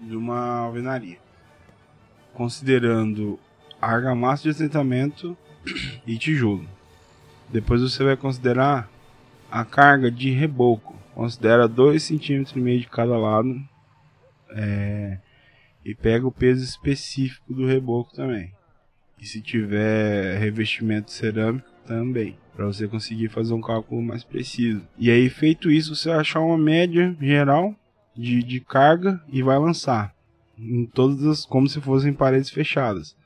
De 0.00 0.16
uma 0.16 0.58
alvenaria. 0.58 1.18
Considerando 2.32 3.38
argamassa 3.84 4.44
de 4.44 4.50
assentamento 4.50 5.36
e 6.06 6.18
tijolo. 6.18 6.66
Depois 7.48 7.80
você 7.80 8.02
vai 8.02 8.16
considerar 8.16 8.88
a 9.50 9.64
carga 9.64 10.10
de 10.10 10.30
reboco. 10.30 10.94
Considera 11.14 11.68
2,5 11.68 12.52
cm 12.52 12.78
de 12.80 12.88
cada 12.88 13.16
lado 13.16 13.54
É, 14.56 15.18
e 15.84 15.94
pega 15.94 16.26
o 16.26 16.32
peso 16.32 16.62
específico 16.62 17.52
do 17.52 17.66
reboco 17.66 18.14
também. 18.14 18.52
E 19.20 19.26
se 19.26 19.40
tiver 19.40 20.38
revestimento 20.38 21.10
cerâmico, 21.10 21.74
também. 21.84 22.36
Para 22.54 22.66
você 22.66 22.86
conseguir 22.88 23.28
fazer 23.28 23.54
um 23.54 23.60
cálculo 23.60 24.02
mais 24.02 24.24
preciso. 24.24 24.82
E 24.98 25.10
aí, 25.10 25.28
feito 25.28 25.70
isso, 25.70 25.94
você 25.94 26.08
vai 26.08 26.18
achar 26.18 26.40
uma 26.40 26.58
média 26.58 27.16
geral 27.20 27.74
de, 28.16 28.42
de 28.42 28.60
carga 28.60 29.22
e 29.28 29.42
vai 29.42 29.58
lançar. 29.58 30.14
Em 30.58 30.86
todas 30.86 31.24
as, 31.24 31.44
como 31.44 31.68
se 31.68 31.80
fossem 31.80 32.12
paredes 32.12 32.50
fechadas. 32.50 33.16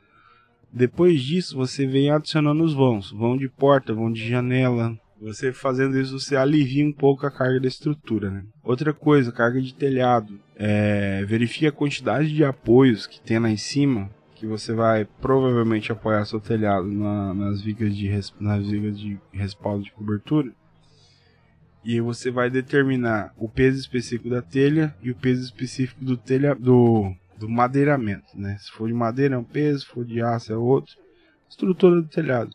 Depois 0.72 1.22
disso, 1.22 1.57
você 1.57 1.87
vem 1.87 2.11
adicionando 2.11 2.62
os 2.62 2.74
vãos. 2.74 3.11
Vão 3.11 3.37
de 3.37 3.48
porta, 3.48 3.94
vão 3.94 4.12
de 4.12 4.28
janela, 4.28 4.96
você 5.20 5.52
fazendo 5.52 5.98
isso, 5.98 6.18
você 6.18 6.37
alivia 6.37 6.87
um 6.87 6.92
pouco 6.92 7.26
a 7.26 7.31
carga 7.31 7.59
da 7.61 7.66
estrutura. 7.66 8.31
Né? 8.31 8.44
Outra 8.62 8.92
coisa, 8.92 9.33
carga 9.33 9.61
de 9.61 9.74
telhado. 9.74 10.38
É, 10.54 11.24
verifique 11.24 11.66
a 11.66 11.72
quantidade 11.72 12.33
de 12.33 12.44
apoios 12.44 13.07
que 13.07 13.20
tem 13.20 13.38
lá 13.38 13.50
em 13.50 13.57
cima, 13.57 14.11
que 14.35 14.46
você 14.46 14.72
vai 14.72 15.04
provavelmente 15.20 15.90
apoiar 15.90 16.24
seu 16.24 16.40
telhado 16.40 16.87
na, 16.87 17.35
nas, 17.35 17.61
vigas 17.61 17.96
de, 17.96 18.09
nas 18.38 18.66
vigas 18.66 18.98
de 18.98 19.18
respaldo 19.33 19.83
de 19.83 19.92
cobertura. 19.92 20.52
E 21.85 22.00
você 22.00 22.31
vai 22.31 22.48
determinar 22.48 23.33
o 23.37 23.48
peso 23.48 23.78
específico 23.78 24.31
da 24.31 24.42
telha 24.42 24.94
e 25.02 25.11
o 25.11 25.16
peso 25.16 25.42
específico 25.42 26.04
do 26.04 26.16
telha 26.16 26.54
do, 26.54 27.12
do 27.38 27.48
madeiramento. 27.48 28.27
Né? 28.35 28.57
Se 28.59 28.70
for 28.72 28.88
de 28.88 28.94
madeira 28.94 29.35
é 29.35 29.38
um 29.38 29.44
peso, 29.44 29.81
se 29.81 29.87
for 29.87 30.05
de 30.05 30.20
aço 30.20 30.53
é 30.53 30.57
outro. 30.57 30.96
Estrutura 31.48 32.03
do 32.03 32.09
telhado 32.09 32.51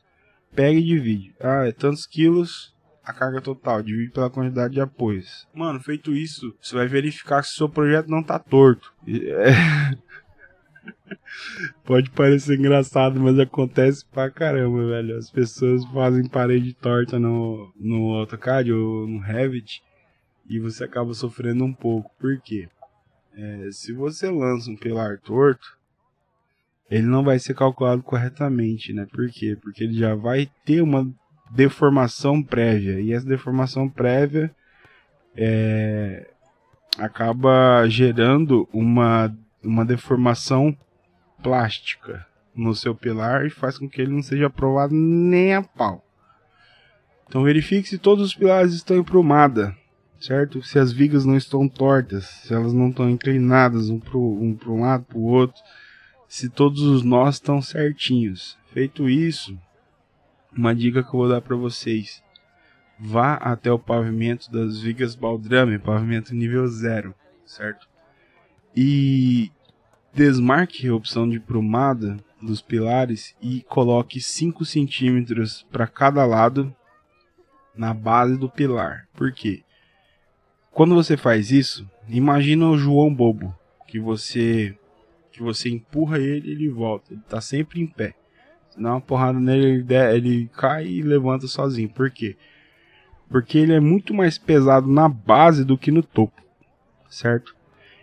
pega 0.55 0.79
e 0.79 0.83
divide. 0.83 1.33
Ah, 1.39 1.67
é 1.67 1.71
tantos 1.71 2.05
quilos 2.05 2.73
a 3.03 3.11
carga 3.11 3.41
total, 3.41 3.83
divide 3.83 4.11
pela 4.11 4.29
quantidade 4.29 4.75
de 4.75 4.81
apoios. 4.81 5.45
Mano, 5.53 5.79
feito 5.81 6.15
isso, 6.15 6.55
você 6.61 6.73
vai 6.73 6.87
verificar 6.87 7.43
se 7.43 7.51
o 7.51 7.55
seu 7.55 7.69
projeto 7.69 8.07
não 8.07 8.23
tá 8.23 8.39
torto. 8.39 8.93
É... 9.05 10.13
Pode 11.85 12.09
parecer 12.11 12.59
engraçado, 12.59 13.17
mas 13.19 13.39
acontece 13.39 14.05
pra 14.05 14.29
caramba, 14.29 14.85
velho. 14.87 15.17
As 15.17 15.29
pessoas 15.29 15.85
fazem 15.85 16.27
parede 16.27 16.73
torta 16.73 17.17
no, 17.17 17.71
no 17.79 18.15
AutoCAD 18.15 18.73
ou 18.73 19.07
no 19.07 19.19
Revit 19.19 19.81
e 20.49 20.59
você 20.59 20.83
acaba 20.83 21.13
sofrendo 21.13 21.63
um 21.63 21.73
pouco. 21.73 22.11
Por 22.19 22.37
quê? 22.41 22.67
É, 23.35 23.69
se 23.71 23.91
você 23.93 24.29
lança 24.29 24.69
um 24.69 24.75
pilar 24.75 25.19
torto, 25.19 25.77
ele 26.89 27.07
não 27.07 27.23
vai 27.23 27.39
ser 27.39 27.55
calculado 27.55 28.03
corretamente, 28.03 28.93
né? 28.93 29.07
Por 29.11 29.29
quê? 29.29 29.57
Porque 29.59 29.83
ele 29.83 29.97
já 29.97 30.13
vai 30.13 30.49
ter 30.63 30.81
uma 30.81 31.11
deformação 31.51 32.41
prévia 32.41 32.99
e 32.99 33.13
essa 33.13 33.25
deformação 33.25 33.89
prévia 33.89 34.53
é, 35.35 36.29
acaba 36.97 37.87
gerando 37.87 38.67
uma, 38.71 39.35
uma 39.63 39.85
deformação 39.85 40.75
plástica 41.41 42.25
no 42.55 42.75
seu 42.75 42.93
pilar 42.93 43.45
e 43.45 43.49
faz 43.49 43.77
com 43.77 43.89
que 43.89 44.01
ele 44.01 44.11
não 44.11 44.21
seja 44.21 44.47
aprovado 44.47 44.93
nem 44.93 45.55
a 45.55 45.63
pau. 45.63 46.03
Então 47.27 47.43
verifique 47.43 47.87
se 47.87 47.97
todos 47.97 48.23
os 48.23 48.35
pilares 48.35 48.73
estão 48.73 48.97
em 48.97 49.03
certo? 50.23 50.63
Se 50.63 50.79
as 50.79 50.93
vigas 50.93 51.25
não 51.25 51.35
estão 51.35 51.67
tortas, 51.67 52.25
se 52.25 52.53
elas 52.53 52.73
não 52.73 52.89
estão 52.89 53.09
inclinadas 53.09 53.89
um 53.89 53.99
para 53.99 54.17
um, 54.17 54.57
um 54.67 54.81
lado 54.81 55.03
para 55.03 55.17
o 55.17 55.23
outro 55.23 55.61
se 56.33 56.49
todos 56.49 56.81
os 56.81 57.03
nós 57.03 57.35
estão 57.35 57.61
certinhos. 57.61 58.57
Feito 58.71 59.07
isso, 59.07 59.55
uma 60.51 60.73
dica 60.73 61.03
que 61.03 61.09
eu 61.09 61.19
vou 61.19 61.29
dar 61.29 61.41
para 61.41 61.55
vocês: 61.55 62.23
vá 62.97 63.35
até 63.35 63.71
o 63.71 63.77
pavimento 63.77 64.51
das 64.51 64.81
vigas 64.81 65.13
baldrame, 65.13 65.77
pavimento 65.77 66.33
nível 66.33 66.65
0, 66.67 67.13
certo? 67.45 67.87
E 68.75 69.51
desmarque 70.11 70.87
a 70.87 70.95
opção 70.95 71.29
de 71.29 71.39
prumada 71.39 72.17
dos 72.41 72.61
pilares 72.61 73.35
e 73.39 73.61
coloque 73.69 74.19
5 74.19 74.65
centímetros 74.65 75.67
para 75.71 75.85
cada 75.85 76.25
lado 76.25 76.75
na 77.75 77.93
base 77.93 78.37
do 78.37 78.49
pilar. 78.49 79.07
Por 79.13 79.31
quê? 79.31 79.63
Quando 80.73 80.95
você 80.95 81.15
faz 81.15 81.51
isso, 81.51 81.87
imagina 82.09 82.67
o 82.67 82.77
João 82.77 83.13
Bobo, 83.13 83.55
que 83.87 83.99
você 83.99 84.75
que 85.31 85.41
você 85.41 85.69
empurra 85.69 86.19
ele 86.19 86.51
ele 86.51 86.69
volta. 86.69 87.13
Ele 87.13 87.21
tá 87.29 87.39
sempre 87.39 87.79
em 87.79 87.87
pé. 87.87 88.15
Se 88.69 88.81
dá 88.81 88.91
uma 88.91 89.01
porrada 89.01 89.39
nele, 89.39 89.65
ele, 89.67 89.83
der, 89.83 90.15
ele 90.15 90.49
cai 90.57 90.87
e 90.87 91.01
levanta 91.03 91.45
sozinho. 91.45 91.89
Por 91.89 92.09
quê? 92.09 92.35
Porque 93.29 93.57
ele 93.59 93.73
é 93.73 93.79
muito 93.79 94.13
mais 94.15 94.37
pesado 94.39 94.87
na 94.87 95.07
base 95.07 95.63
do 95.63 95.77
que 95.77 95.91
no 95.91 96.01
topo. 96.01 96.41
Certo? 97.07 97.55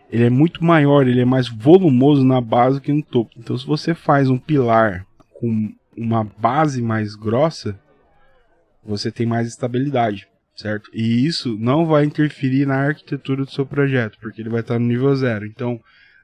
Ele 0.08 0.24
é 0.24 0.30
muito 0.30 0.64
maior, 0.64 1.06
ele 1.06 1.20
é 1.20 1.24
mais 1.24 1.48
volumoso 1.48 2.24
na 2.24 2.40
base 2.40 2.78
do 2.78 2.82
que 2.82 2.92
no 2.92 3.02
topo. 3.02 3.32
Então, 3.36 3.58
se 3.58 3.66
você 3.66 3.94
faz 3.94 4.30
um 4.30 4.38
pilar 4.38 5.06
com 5.34 5.72
uma 5.96 6.24
base 6.24 6.80
mais 6.80 7.16
grossa, 7.16 7.78
você 8.84 9.10
tem 9.10 9.26
mais 9.26 9.48
estabilidade, 9.48 10.28
certo? 10.60 10.90
E 10.92 11.26
isso 11.26 11.56
não 11.58 11.86
vai 11.86 12.04
interferir 12.04 12.66
na 12.66 12.76
arquitetura 12.76 13.44
do 13.44 13.50
seu 13.50 13.66
projeto, 13.66 14.18
porque 14.20 14.40
ele 14.40 14.50
vai 14.50 14.60
estar 14.60 14.78
no 14.78 14.86
nível 14.86 15.14
zero. 15.14 15.46
Então, 15.46 15.80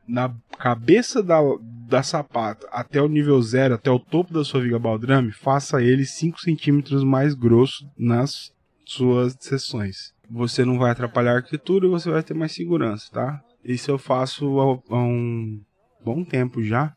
na 0.07 0.33
cabeça 0.59 1.23
da, 1.23 1.41
da 1.89 2.03
sapata 2.03 2.69
até 2.71 3.01
o 3.01 3.09
nível 3.09 3.41
zero, 3.43 3.75
até 3.75 3.91
o 3.91 3.99
topo 3.99 4.33
da 4.33 4.45
sua 4.45 4.61
viga 4.61 4.79
baldrame, 4.79 5.33
faça 5.33 5.83
ele 5.83 6.05
5 6.05 6.41
centímetros 6.41 7.03
mais 7.03 7.35
grosso 7.35 7.89
nas 7.99 8.53
suas 8.85 9.37
seções. 9.41 10.15
Você 10.31 10.65
não 10.65 10.79
vai 10.79 10.91
atrapalhar 10.91 11.33
a 11.33 11.37
arquitetura 11.37 11.87
e 11.87 11.91
você 11.91 12.11
vai 12.11 12.23
ter 12.23 12.35
mais 12.35 12.53
segurança, 12.53 13.11
tá? 13.13 13.43
Isso 13.65 13.91
eu 13.91 13.99
faço 13.99 14.81
há, 14.91 14.97
um 14.97 15.61
bom 16.05 16.25
tempo 16.25 16.63
já. 16.63 16.95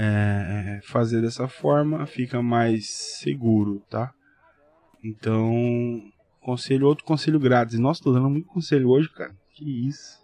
É, 0.00 0.78
fazer 0.84 1.20
dessa 1.20 1.48
forma 1.48 2.06
fica 2.06 2.40
mais 2.40 2.88
seguro, 3.18 3.82
tá? 3.90 4.12
Então, 5.02 6.02
conselho, 6.48 6.86
outro 6.86 7.04
conselho 7.04 7.38
grátis. 7.38 7.78
Nossa, 7.78 8.02
tô 8.02 8.10
dando 8.10 8.30
muito 8.30 8.48
conselho 8.48 8.88
hoje, 8.88 9.10
cara. 9.10 9.32
Que 9.52 9.86
isso. 9.86 10.18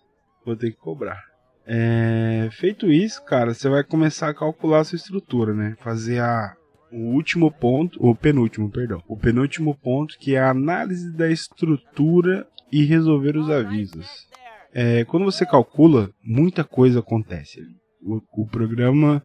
Vou 0.44 0.56
ter 0.56 0.70
que 0.70 0.78
cobrar. 0.78 1.22
É, 1.66 2.48
feito 2.52 2.90
isso, 2.90 3.22
cara, 3.24 3.52
você 3.52 3.68
vai 3.68 3.84
começar 3.84 4.30
a 4.30 4.34
calcular 4.34 4.80
a 4.80 4.84
sua 4.84 4.96
estrutura, 4.96 5.52
né? 5.52 5.76
Fazer 5.80 6.20
a, 6.20 6.56
o 6.90 7.12
último 7.14 7.50
ponto, 7.50 7.98
o 8.02 8.14
penúltimo, 8.14 8.70
perdão. 8.70 9.02
O 9.06 9.18
penúltimo 9.18 9.74
ponto 9.74 10.18
que 10.18 10.34
é 10.34 10.40
a 10.40 10.50
análise 10.50 11.12
da 11.12 11.30
estrutura 11.30 12.46
e 12.72 12.84
resolver 12.84 13.36
os 13.36 13.50
avisos. 13.50 14.26
É, 14.72 15.04
quando 15.04 15.24
você 15.24 15.44
calcula, 15.44 16.10
muita 16.22 16.64
coisa 16.64 17.00
acontece. 17.00 17.60
O, 18.02 18.20
o 18.32 18.46
programa 18.46 19.22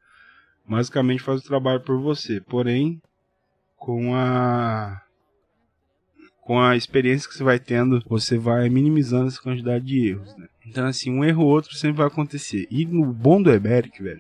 basicamente 0.68 1.24
faz 1.24 1.42
o 1.42 1.48
trabalho 1.48 1.82
por 1.82 2.00
você, 2.00 2.42
porém 2.42 3.02
com 3.78 4.14
a 4.14 5.02
com 6.50 6.60
a 6.60 6.76
experiência 6.76 7.30
que 7.30 7.38
você 7.38 7.44
vai 7.44 7.60
tendo, 7.60 8.04
você 8.08 8.36
vai 8.36 8.70
minimizando 8.70 9.28
essa 9.28 9.40
quantidade 9.40 9.86
de 9.86 10.10
erros, 10.10 10.36
né? 10.36 10.48
Então, 10.66 10.88
assim, 10.88 11.12
um 11.12 11.24
erro 11.24 11.44
ou 11.44 11.52
outro 11.52 11.76
sempre 11.76 11.98
vai 11.98 12.08
acontecer. 12.08 12.66
E 12.72 12.88
no 12.88 13.06
bom 13.06 13.40
do 13.40 13.52
Eberic, 13.52 14.02
velho, 14.02 14.20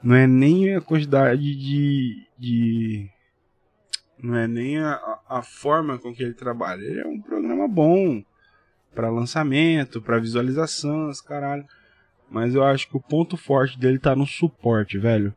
não 0.00 0.14
é 0.14 0.28
nem 0.28 0.76
a 0.76 0.80
quantidade 0.80 1.42
de. 1.42 2.24
de 2.38 3.10
não 4.22 4.36
é 4.36 4.46
nem 4.46 4.78
a, 4.78 5.18
a 5.28 5.42
forma 5.42 5.98
com 5.98 6.14
que 6.14 6.22
ele 6.22 6.34
trabalha. 6.34 6.80
Ele 6.80 7.00
é 7.00 7.06
um 7.08 7.20
programa 7.20 7.66
bom 7.66 8.22
para 8.94 9.10
lançamento, 9.10 10.00
para 10.00 10.20
visualização, 10.20 11.08
as 11.08 11.20
caralho. 11.20 11.66
Mas 12.30 12.54
eu 12.54 12.62
acho 12.62 12.88
que 12.88 12.96
o 12.96 13.02
ponto 13.02 13.36
forte 13.36 13.76
dele 13.76 13.98
tá 13.98 14.14
no 14.14 14.24
suporte, 14.24 14.98
velho 14.98 15.34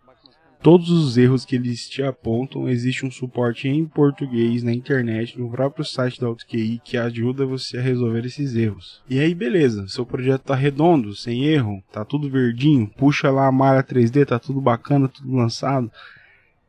todos 0.62 0.90
os 0.90 1.18
erros 1.18 1.46
que 1.46 1.56
eles 1.56 1.88
te 1.88 2.04
apontam, 2.04 2.68
existe 2.68 3.06
um 3.06 3.12
suporte 3.12 3.68
em 3.68 3.86
português 3.86 4.64
na 4.64 4.74
internet, 4.74 5.40
no 5.40 5.50
próprio 5.50 5.86
site 5.86 6.20
da 6.20 6.28
AutoQI, 6.28 6.82
que 6.84 6.98
ajuda 6.98 7.46
você 7.46 7.78
a 7.78 7.82
resolver 7.82 8.26
esses 8.26 8.56
erros. 8.56 9.02
E 9.10 9.20
aí, 9.20 9.34
beleza, 9.34 9.88
seu 9.88 10.06
projeto 10.06 10.44
tá 10.44 10.56
redondo, 10.56 11.16
sem 11.16 11.46
erro, 11.46 11.84
tá 11.92 12.04
tudo 12.04 12.30
verdinho, 12.30 12.88
puxa 12.98 13.30
lá 13.30 13.48
a 13.48 13.52
malha 13.52 13.84
3D, 13.84 14.26
tá 14.26 14.40
tudo 14.40 14.60
bacana, 14.60 15.08
tudo 15.08 15.36
lançado. 15.36 15.92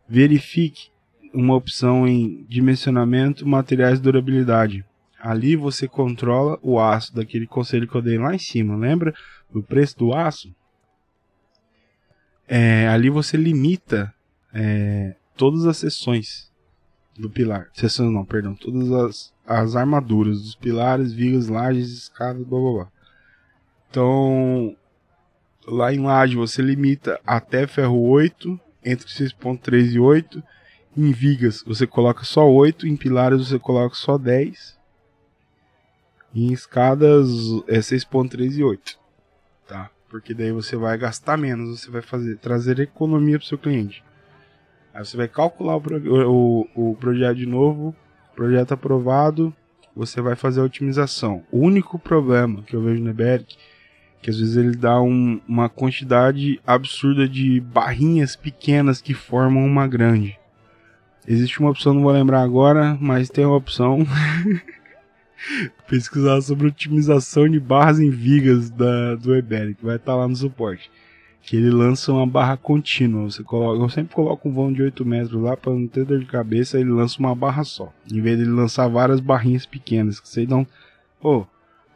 Verifique 0.09 0.89
uma 1.33 1.55
opção 1.55 2.07
em 2.07 2.45
dimensionamento, 2.49 3.47
materiais 3.47 3.99
de 3.99 4.05
durabilidade. 4.05 4.85
Ali 5.21 5.57
você 5.57 5.89
controla 5.89 6.59
o 6.63 6.79
aço, 6.79 7.15
daquele 7.15 7.47
conselho 7.47 7.89
que 7.89 7.95
eu 7.95 8.03
dei 8.03 8.19
lá 8.19 8.35
em 8.35 8.39
cima, 8.39 8.77
lembra? 8.77 9.13
Do 9.53 9.63
preço 9.63 9.99
do 9.99 10.15
aço? 10.15 10.55
É, 12.49 12.89
ali 12.89 13.11
você 13.11 13.37
limita 13.37 14.13
é, 14.53 15.15
todas 15.37 15.67
as 15.67 15.77
seções 15.77 16.51
do 17.19 17.29
pilar. 17.29 17.69
Seções 17.75 18.11
não, 18.11 18.25
perdão, 18.25 18.55
todas 18.55 18.91
as, 18.91 19.35
as 19.47 19.77
armaduras 19.77 20.41
dos 20.41 20.55
pilares, 20.55 21.13
vigas, 21.13 21.49
lajes, 21.49 21.91
escadas, 21.91 22.43
blá 22.45 22.59
blá 22.59 22.73
blá. 22.73 22.89
Então, 23.91 24.77
lá 25.67 25.93
em 25.93 26.01
laje 26.01 26.37
você 26.37 26.63
limita 26.63 27.21
até 27.27 27.67
ferro 27.67 28.01
8, 28.01 28.59
entre 28.85 29.07
6.3 29.07 29.93
e 29.93 30.01
8. 30.01 30.43
Em 30.97 31.13
vigas 31.13 31.63
você 31.67 31.87
coloca 31.87 32.25
só 32.25 32.51
8, 32.51 32.87
em 32.87 32.97
pilares 32.97 33.49
você 33.49 33.59
coloca 33.59 33.95
só 33.95 34.17
10. 34.17 34.79
E 36.35 36.47
em 36.47 36.53
escadas 36.53 37.29
é 37.67 37.79
6.3 37.79 38.57
e 38.57 38.65
8. 38.65 38.99
Porque 40.09 40.35
daí 40.35 40.53
você 40.53 40.77
vai 40.77 40.97
gastar 40.97 41.37
menos, 41.37 41.81
você 41.81 41.91
vai 41.91 42.03
fazer 42.03 42.37
trazer 42.39 42.79
economia 42.81 43.39
para 43.39 43.49
seu 43.49 43.59
cliente. 43.59 44.03
Aí 44.95 45.05
você 45.05 45.17
vai 45.17 45.29
calcular 45.29 45.77
o, 45.77 46.67
o, 46.75 46.91
o 46.91 46.97
projeto 46.97 47.37
de 47.37 47.47
novo, 47.47 47.95
projeto 48.35 48.73
aprovado, 48.73 49.55
você 49.95 50.21
vai 50.21 50.35
fazer 50.37 50.61
a 50.61 50.65
otimização. 50.65 51.45
O 51.51 51.59
único 51.59 51.99
problema 51.99 52.63
que 52.63 52.75
eu 52.75 52.83
vejo 52.83 53.03
no 53.03 53.11
Eberic 53.11 53.57
que 54.21 54.31
às 54.31 54.39
vezes 54.39 54.57
ele 54.57 54.77
dá 54.77 55.01
um, 55.01 55.41
uma 55.47 55.69
quantidade 55.69 56.61
absurda 56.67 57.29
de 57.29 57.61
barrinhas 57.61 58.35
pequenas 58.35 59.01
que 59.01 59.15
formam 59.15 59.65
uma 59.65 59.87
grande. 59.87 60.39
Existe 61.27 61.61
uma 61.61 61.71
opção, 61.71 61.95
não 61.95 62.03
vou 62.03 62.13
lembrar 62.13 62.43
agora, 62.43 62.97
mas 63.01 63.29
tem 63.29 63.45
uma 63.45 63.57
opção 63.57 64.07
pesquisar 65.87 66.41
sobre 66.41 66.69
otimização 66.69 67.49
de 67.49 67.61
barras 67.61 68.01
em 68.01 68.11
vigas 68.11 68.71
da, 68.71 69.15
do 69.15 69.35
Eberic, 69.35 69.85
vai 69.85 69.97
estar 69.97 70.13
tá 70.13 70.17
lá 70.17 70.29
no 70.29 70.37
suporte 70.37 70.91
que 71.49 71.57
ele 71.57 71.71
lança 71.71 72.13
uma 72.13 72.27
barra 72.27 72.59
contínua. 72.59 73.23
Você 73.23 73.43
coloca, 73.43 73.83
eu 73.83 73.89
sempre 73.89 74.15
coloco 74.15 74.47
um 74.47 74.53
vão 74.53 74.71
de 74.71 74.83
8 74.83 75.03
metros 75.07 75.41
lá 75.41 75.57
para 75.57 75.73
não 75.73 75.87
ter 75.87 76.05
dor 76.05 76.19
de 76.19 76.27
cabeça, 76.27 76.79
ele 76.79 76.91
lança 76.91 77.19
uma 77.19 77.35
barra 77.35 77.65
só. 77.65 77.91
Em 78.13 78.21
vez 78.21 78.37
de 78.37 78.45
ele 78.45 78.53
lançar 78.53 78.87
várias 78.87 79.19
barrinhas 79.19 79.65
pequenas, 79.65 80.21
que 80.21 80.29
você 80.29 80.47
um. 80.53 80.67
Pô, 81.19 81.47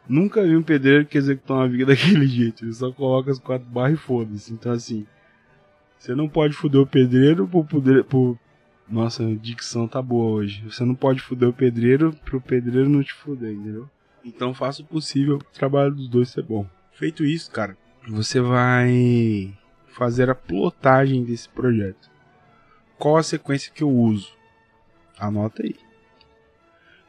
nunca 0.09 0.41
vi 0.41 0.57
um 0.57 0.63
pedreiro 0.63 1.05
que 1.05 1.19
executou 1.19 1.57
uma 1.57 1.67
viga 1.67 1.85
daquele 1.93 2.25
jeito. 2.25 2.65
Ele 2.65 2.73
só 2.73 2.91
coloca 2.91 3.29
as 3.29 3.37
quatro 3.37 3.67
barras 3.67 3.93
e 3.93 3.97
foda-se. 3.97 4.51
Então 4.51 4.71
assim. 4.71 5.05
Você 5.99 6.15
não 6.15 6.27
pode 6.27 6.55
foder 6.55 6.81
o 6.81 6.87
pedreiro 6.87 7.47
por 7.47 7.63
poder. 7.63 8.03
Por... 8.05 8.35
Nossa, 8.87 9.23
dicção 9.35 9.87
tá 9.87 10.01
boa 10.01 10.31
hoje. 10.31 10.63
Você 10.69 10.83
não 10.83 10.95
pode 10.95 11.21
foder 11.21 11.49
o 11.49 11.53
pedreiro 11.53 12.13
pro 12.25 12.41
pedreiro 12.41 12.89
não 12.89 13.03
te 13.03 13.13
foder, 13.13 13.53
entendeu? 13.53 13.89
Então 14.23 14.53
faça 14.53 14.81
o 14.81 14.85
possível 14.85 15.39
pro 15.39 15.47
trabalho 15.51 15.95
dos 15.95 16.07
dois 16.07 16.29
ser 16.29 16.43
bom. 16.43 16.65
Feito 16.91 17.25
isso, 17.25 17.51
cara, 17.51 17.77
você 18.07 18.39
vai 18.39 19.53
fazer 19.87 20.29
a 20.29 20.35
plotagem 20.35 21.23
desse 21.23 21.49
projeto. 21.49 22.11
Qual 22.97 23.17
a 23.17 23.23
sequência 23.23 23.71
que 23.73 23.83
eu 23.83 23.89
uso? 23.89 24.31
Anota 25.17 25.63
aí. 25.63 25.75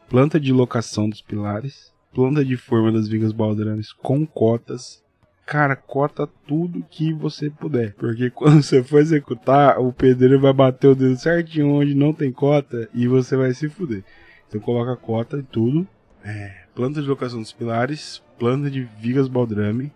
Planta 0.08 0.40
de 0.40 0.52
locação 0.52 1.08
dos 1.08 1.20
pilares, 1.20 1.92
planta 2.12 2.44
de 2.44 2.56
forma 2.56 2.90
das 2.90 3.08
vigas 3.08 3.32
baldrames 3.32 3.92
com 3.92 4.26
cotas. 4.26 5.03
Cara, 5.46 5.76
cota 5.76 6.26
tudo 6.46 6.84
que 6.90 7.12
você 7.12 7.50
puder, 7.50 7.94
porque 7.94 8.30
quando 8.34 8.62
você 8.62 8.82
for 8.82 9.00
executar, 9.00 9.78
o 9.78 9.92
pedreiro 9.92 10.40
vai 10.40 10.52
bater 10.52 10.88
o 10.88 10.94
dedo 10.94 11.16
certinho 11.16 11.74
onde 11.74 11.94
não 11.94 12.12
tem 12.12 12.32
cota 12.32 12.88
e 12.94 13.06
você 13.06 13.36
vai 13.36 13.52
se 13.52 13.68
fuder. 13.68 14.02
Então 14.48 14.60
coloca 14.60 14.96
cota 14.96 15.38
e 15.38 15.42
tudo. 15.42 15.86
É, 16.24 16.64
planta 16.74 17.02
de 17.02 17.08
locação 17.08 17.40
dos 17.40 17.52
pilares, 17.52 18.22
planta 18.38 18.70
de 18.70 18.88
vigas 18.98 19.28
baldrame, 19.28 19.92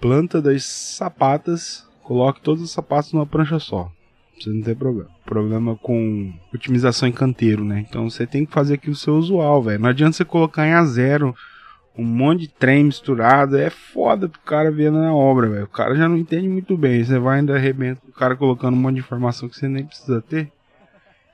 planta 0.00 0.40
das 0.40 0.64
sapatas, 0.64 1.84
coloque 2.02 2.40
todos 2.40 2.62
os 2.62 2.70
sapatos 2.70 3.12
numa 3.12 3.26
prancha 3.26 3.58
só. 3.58 3.90
Você 4.38 4.50
não 4.50 4.62
tem 4.62 4.74
problema. 4.76 5.10
Problema 5.24 5.76
com 5.76 6.32
otimização 6.54 7.08
em 7.08 7.12
canteiro, 7.12 7.64
né? 7.64 7.84
Então 7.88 8.08
você 8.08 8.24
tem 8.24 8.46
que 8.46 8.52
fazer 8.52 8.74
aqui 8.74 8.88
o 8.88 8.94
seu 8.94 9.16
usual, 9.16 9.60
velho. 9.62 9.80
Não 9.80 9.88
adianta 9.88 10.12
você 10.12 10.24
colocar 10.24 10.66
em 10.66 10.72
a 10.72 10.84
zero 10.84 11.34
um 11.98 12.04
monte 12.04 12.42
de 12.42 12.48
trem 12.48 12.84
misturado. 12.84 13.58
É 13.58 13.68
foda 13.68 14.28
pro 14.28 14.40
cara 14.40 14.70
ver 14.70 14.92
na 14.92 15.12
obra, 15.12 15.48
velho. 15.48 15.64
O 15.64 15.68
cara 15.68 15.94
já 15.94 16.08
não 16.08 16.16
entende 16.16 16.48
muito 16.48 16.76
bem. 16.76 17.02
Você 17.04 17.18
vai 17.18 17.40
ainda 17.40 17.56
arrebenta 17.56 18.00
o 18.08 18.12
cara 18.12 18.36
colocando 18.36 18.74
um 18.74 18.80
monte 18.80 18.94
de 18.94 19.00
informação 19.00 19.48
que 19.48 19.56
você 19.56 19.68
nem 19.68 19.84
precisa 19.84 20.22
ter. 20.22 20.50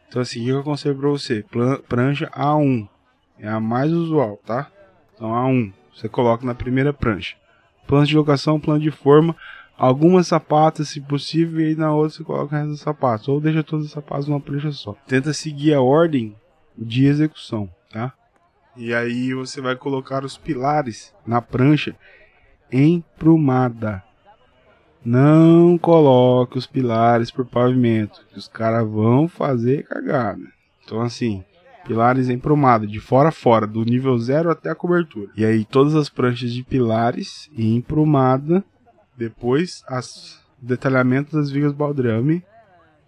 Então 0.08 0.22
assim, 0.22 0.40
o 0.40 0.44
que 0.44 0.50
eu 0.50 0.60
aconselho 0.60 0.96
pra 0.96 1.08
você? 1.08 1.44
Prancha 1.88 2.30
A1. 2.30 2.88
É 3.38 3.48
a 3.48 3.60
mais 3.60 3.92
usual, 3.92 4.40
tá? 4.46 4.70
Então 5.14 5.30
A1. 5.30 5.72
Você 5.94 6.08
coloca 6.08 6.44
na 6.44 6.54
primeira 6.54 6.92
prancha 6.92 7.36
plano 7.86 8.06
de 8.06 8.16
locação, 8.16 8.60
plano 8.60 8.80
de 8.80 8.90
forma, 8.90 9.36
algumas 9.76 10.26
sapatas, 10.26 10.88
se 10.88 11.00
possível, 11.00 11.60
e 11.60 11.74
na 11.74 11.92
outra 11.92 12.16
você 12.16 12.24
coloca 12.24 12.56
o 12.56 12.58
resto 12.58 13.32
ou 13.32 13.40
deixa 13.40 13.62
todos 13.62 13.86
os 13.86 13.92
sapatos 13.92 14.26
numa 14.26 14.40
prancha 14.40 14.72
só. 14.72 14.94
Tenta 15.06 15.32
seguir 15.32 15.74
a 15.74 15.80
ordem 15.80 16.34
de 16.76 17.06
execução, 17.06 17.68
tá? 17.90 18.12
E 18.76 18.92
aí 18.92 19.32
você 19.32 19.60
vai 19.60 19.76
colocar 19.76 20.24
os 20.24 20.36
pilares 20.36 21.14
na 21.26 21.40
prancha 21.40 21.94
emprumada. 22.72 24.02
Não 25.04 25.78
coloque 25.78 26.58
os 26.58 26.66
pilares 26.66 27.30
por 27.30 27.44
pavimento, 27.44 28.24
que 28.32 28.38
os 28.38 28.48
caras 28.48 28.88
vão 28.88 29.28
fazer 29.28 29.84
cagada. 29.84 30.42
Então 30.82 31.00
assim, 31.00 31.44
pilares 31.86 32.28
emprumado, 32.28 32.86
de 32.86 32.98
fora 32.98 33.28
a 33.28 33.32
fora, 33.32 33.66
do 33.66 33.84
nível 33.84 34.18
0 34.18 34.50
até 34.50 34.70
a 34.70 34.74
cobertura. 34.74 35.30
E 35.36 35.44
aí 35.44 35.64
todas 35.64 35.94
as 35.94 36.08
pranchas 36.08 36.52
de 36.52 36.64
pilares 36.64 37.50
e 37.56 37.76
emprumada, 37.76 38.64
depois 39.16 39.84
as 39.86 40.42
detalhamento 40.60 41.36
das 41.36 41.50
vigas 41.50 41.72
baldrame, 41.72 42.42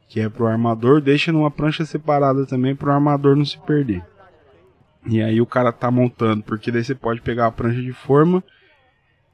que 0.08 0.20
é 0.20 0.28
pro 0.28 0.46
armador, 0.46 1.00
deixa 1.00 1.32
numa 1.32 1.50
prancha 1.50 1.84
separada 1.84 2.46
também 2.46 2.76
pro 2.76 2.92
armador 2.92 3.34
não 3.34 3.44
se 3.44 3.58
perder. 3.58 4.04
E 5.08 5.22
aí 5.22 5.40
o 5.40 5.46
cara 5.46 5.72
tá 5.72 5.90
montando, 5.90 6.42
porque 6.42 6.70
daí 6.70 6.82
você 6.82 6.94
pode 6.94 7.20
pegar 7.20 7.46
a 7.46 7.52
prancha 7.52 7.80
de 7.80 7.92
forma, 7.92 8.42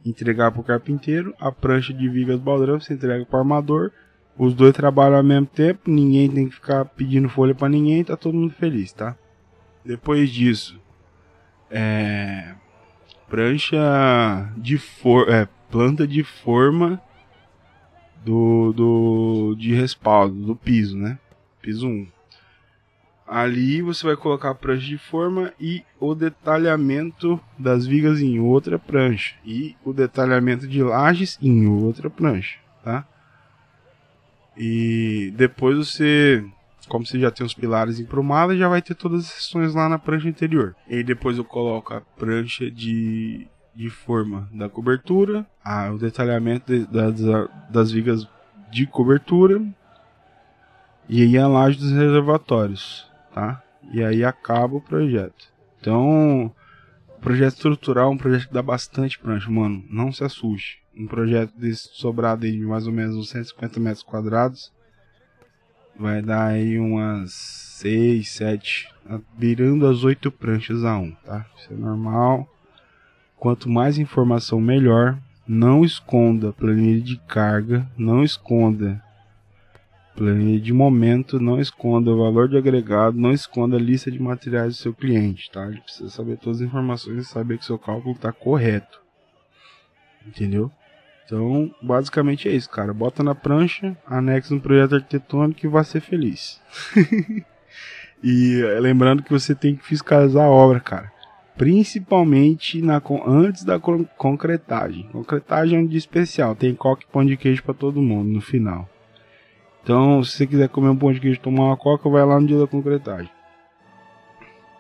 entregar 0.05 0.53
pro 0.53 0.63
carpinteiro, 0.63 1.35
a 1.41 1.51
prancha 1.51 1.95
de 1.95 2.09
vigas 2.09 2.39
baldrame 2.39 2.83
você 2.83 2.95
entrega 2.95 3.25
pro 3.25 3.39
armador, 3.39 3.91
os 4.37 4.55
dois 4.55 4.75
trabalham 4.75 5.17
ao 5.17 5.23
mesmo 5.23 5.47
tempo, 5.47 5.91
ninguém 5.91 6.31
tem 6.31 6.49
que 6.49 6.55
ficar 6.55 6.85
pedindo 6.85 7.29
folha 7.29 7.55
para 7.55 7.69
ninguém, 7.69 8.05
tá 8.05 8.17
todo 8.17 8.35
mundo 8.35 8.53
feliz, 8.55 8.93
tá? 8.93 9.17
Depois 9.85 10.31
disso, 10.31 10.81
é, 11.71 12.55
prancha 13.29 14.53
de 14.57 14.77
for, 14.77 15.29
é, 15.31 15.49
planta 15.71 16.07
de 16.07 16.23
forma 16.23 17.01
do, 18.25 18.73
do 18.73 19.55
de 19.59 19.75
respaldo 19.75 20.35
do 20.35 20.55
piso, 20.55 20.97
né? 20.97 21.19
Piso 21.61 21.89
1. 21.89 22.07
Ali 23.33 23.81
você 23.81 24.07
vai 24.07 24.15
colocar 24.15 24.51
a 24.51 24.55
prancha 24.55 24.87
de 24.87 24.99
forma 24.99 25.55
e 25.59 25.83
o 25.99 26.15
detalhamento 26.15 27.41
das 27.59 27.87
vigas 27.87 28.21
em 28.21 28.39
outra 28.39 28.79
prancha 28.79 29.35
e 29.43 29.75
o 29.83 29.93
detalhamento 29.93 30.69
de 30.69 30.83
lajes 30.83 31.39
em 31.41 31.67
outra 31.67 32.11
prancha, 32.11 32.59
tá? 32.85 33.07
E 34.55 35.33
depois 35.35 35.79
você 35.79 36.45
como 36.89 37.07
você 37.07 37.19
já 37.19 37.31
tem 37.31 37.47
os 37.47 37.55
pilares 37.55 37.99
emprumados, 37.99 38.59
já 38.59 38.69
vai 38.69 38.83
ter 38.83 38.95
todas 38.95 39.21
as 39.21 39.31
seções 39.31 39.75
lá 39.75 39.89
na 39.89 39.99
prancha 39.99 40.29
interior. 40.29 40.77
E 40.87 41.03
depois 41.03 41.39
eu 41.39 41.45
coloco 41.45 41.95
a 41.95 42.03
prancha 42.03 42.71
de, 42.71 43.47
de 43.75 43.89
forma 43.89 44.47
da 44.53 44.69
cobertura, 44.69 45.47
a, 45.65 45.91
o 45.91 45.97
detalhamento 45.97 46.71
de, 46.71 46.85
das, 46.85 47.15
das 47.71 47.91
vigas 47.91 48.29
de 48.71 48.87
cobertura 48.87 49.63
e 51.09 51.23
aí 51.23 51.39
a 51.39 51.47
laje 51.47 51.79
dos 51.79 51.93
reservatórios, 51.93 53.11
tá? 53.35 53.63
E 53.93 54.03
aí 54.03 54.25
acaba 54.25 54.77
o 54.77 54.81
projeto. 54.81 55.53
Então, 55.81 56.53
projeto 57.23 57.55
estrutural 57.55 58.11
é 58.11 58.15
um 58.15 58.19
projeto 58.19 58.49
que 58.49 58.55
dá 58.55 58.63
bastante 58.63 59.19
prancha, 59.19 59.51
mano. 59.51 59.85
Não 59.89 60.13
se 60.13 60.25
assuste. 60.25 60.83
Um 60.97 61.07
projeto 61.07 61.53
desse 61.57 61.89
sobrado 61.93 62.45
aí 62.45 62.53
de 62.53 62.67
mais 62.67 62.87
ou 62.87 62.93
menos 62.93 63.17
uns 63.17 63.31
150 63.31 63.81
metros 63.81 64.03
quadrados 64.03 64.73
vai 65.99 66.21
dar 66.21 66.47
aí 66.47 66.79
umas 66.79 67.33
6, 67.33 68.29
7, 68.29 68.89
virando 69.37 69.87
as 69.87 70.05
8 70.05 70.31
pranchas 70.33 70.85
a 70.85 70.99
1, 70.99 71.13
tá? 71.25 71.47
Isso 71.57 71.73
é 71.73 71.77
normal. 71.77 72.49
Quanto 73.37 73.69
mais 73.69 73.99
informação, 73.99 74.61
melhor. 74.61 75.19
Não 75.47 75.85
esconda 75.85 76.53
planilha 76.53 77.01
de 77.01 77.17
carga, 77.27 77.87
não 77.97 78.23
esconda 78.23 79.03
planilha 80.15 80.61
de 80.61 80.73
momento, 80.73 81.41
não 81.41 81.61
esconda 81.61 82.11
o 82.11 82.19
valor 82.19 82.49
de 82.49 82.57
agregado, 82.57 83.19
não 83.19 83.33
esconda 83.33 83.77
a 83.77 83.81
lista 83.81 84.11
de 84.11 84.21
materiais 84.21 84.77
do 84.77 84.83
seu 84.83 84.95
cliente, 84.95 85.51
tá? 85.51 85.67
Ele 85.67 85.81
precisa 85.81 86.11
saber 86.11 86.39
todas 86.39 86.61
as 86.61 86.67
informações 86.67 87.23
e 87.23 87.25
saber 87.25 87.59
que 87.59 87.65
seu 87.65 87.79
cálculo 87.79 88.15
está 88.15 88.33
correto. 88.33 89.01
Entendeu? 90.27 90.71
Então, 91.25 91.75
basicamente 91.81 92.49
é 92.49 92.53
isso, 92.53 92.69
cara. 92.69 92.93
Bota 92.93 93.23
na 93.23 93.35
prancha, 93.35 93.97
anexa 94.07 94.55
no 94.55 94.61
projeto 94.61 94.97
arquitetônico 94.97 95.65
e 95.65 95.69
vai 95.69 95.85
ser 95.85 96.01
feliz. 96.01 96.61
e 98.23 98.61
eh, 98.61 98.81
lembrando 98.81 99.23
que 99.23 99.33
você 99.33 99.55
tem 99.55 99.75
que 99.75 99.85
fiscalizar 99.85 100.45
a 100.45 100.51
obra, 100.51 100.79
cara. 100.79 101.11
Principalmente 101.57 102.83
na, 102.83 103.01
antes 103.27 103.65
da 103.65 103.79
concretagem. 103.79 105.09
Concretagem 105.13 105.79
é 105.79 105.83
um 105.83 105.87
dia 105.87 105.99
especial. 105.99 106.55
Tem 106.55 106.75
coque 106.75 107.07
pão 107.07 107.25
de 107.25 107.37
queijo 107.37 107.63
para 107.63 107.75
todo 107.75 108.03
mundo 108.03 108.29
no 108.29 108.41
final. 108.41 108.89
Então, 109.83 110.23
se 110.23 110.37
você 110.37 110.47
quiser 110.47 110.69
comer 110.69 110.89
um 110.91 110.97
pão 110.97 111.13
de 111.13 111.21
queijo 111.21 111.41
tomar 111.41 111.65
uma 111.65 111.77
coca, 111.77 112.09
vai 112.09 112.25
lá 112.25 112.39
no 112.41 112.47
dia 112.47 112.59
da 112.59 112.67
concretagem. 112.67 113.31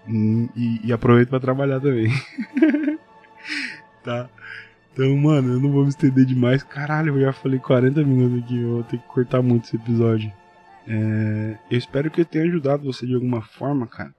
Hum, 0.09 0.49
e, 0.57 0.81
e 0.85 0.93
aproveita 0.93 1.31
para 1.31 1.41
trabalhar 1.41 1.81
também. 1.81 2.09
tá? 4.03 4.29
Então, 4.93 5.17
mano, 5.17 5.55
eu 5.55 5.61
não 5.61 5.73
vou 5.73 5.83
me 5.83 5.89
estender 5.89 6.25
demais. 6.25 6.63
Caralho, 6.63 7.17
eu 7.17 7.21
já 7.21 7.33
falei 7.33 7.59
40 7.59 8.05
minutos 8.05 8.45
aqui, 8.45 8.61
eu 8.61 8.71
vou 8.71 8.83
ter 8.85 8.99
que 8.99 9.07
cortar 9.09 9.43
muito 9.43 9.65
esse 9.65 9.77
episódio. 9.77 10.33
É, 10.87 11.57
eu 11.71 11.79
espero 11.79 12.11
que 12.11 12.21
eu 12.21 12.25
tenha 12.25 12.45
ajudado 12.45 12.85
você 12.85 13.07
de 13.07 13.15
alguma 13.15 13.41
forma, 13.41 13.87
cara. 13.87 14.15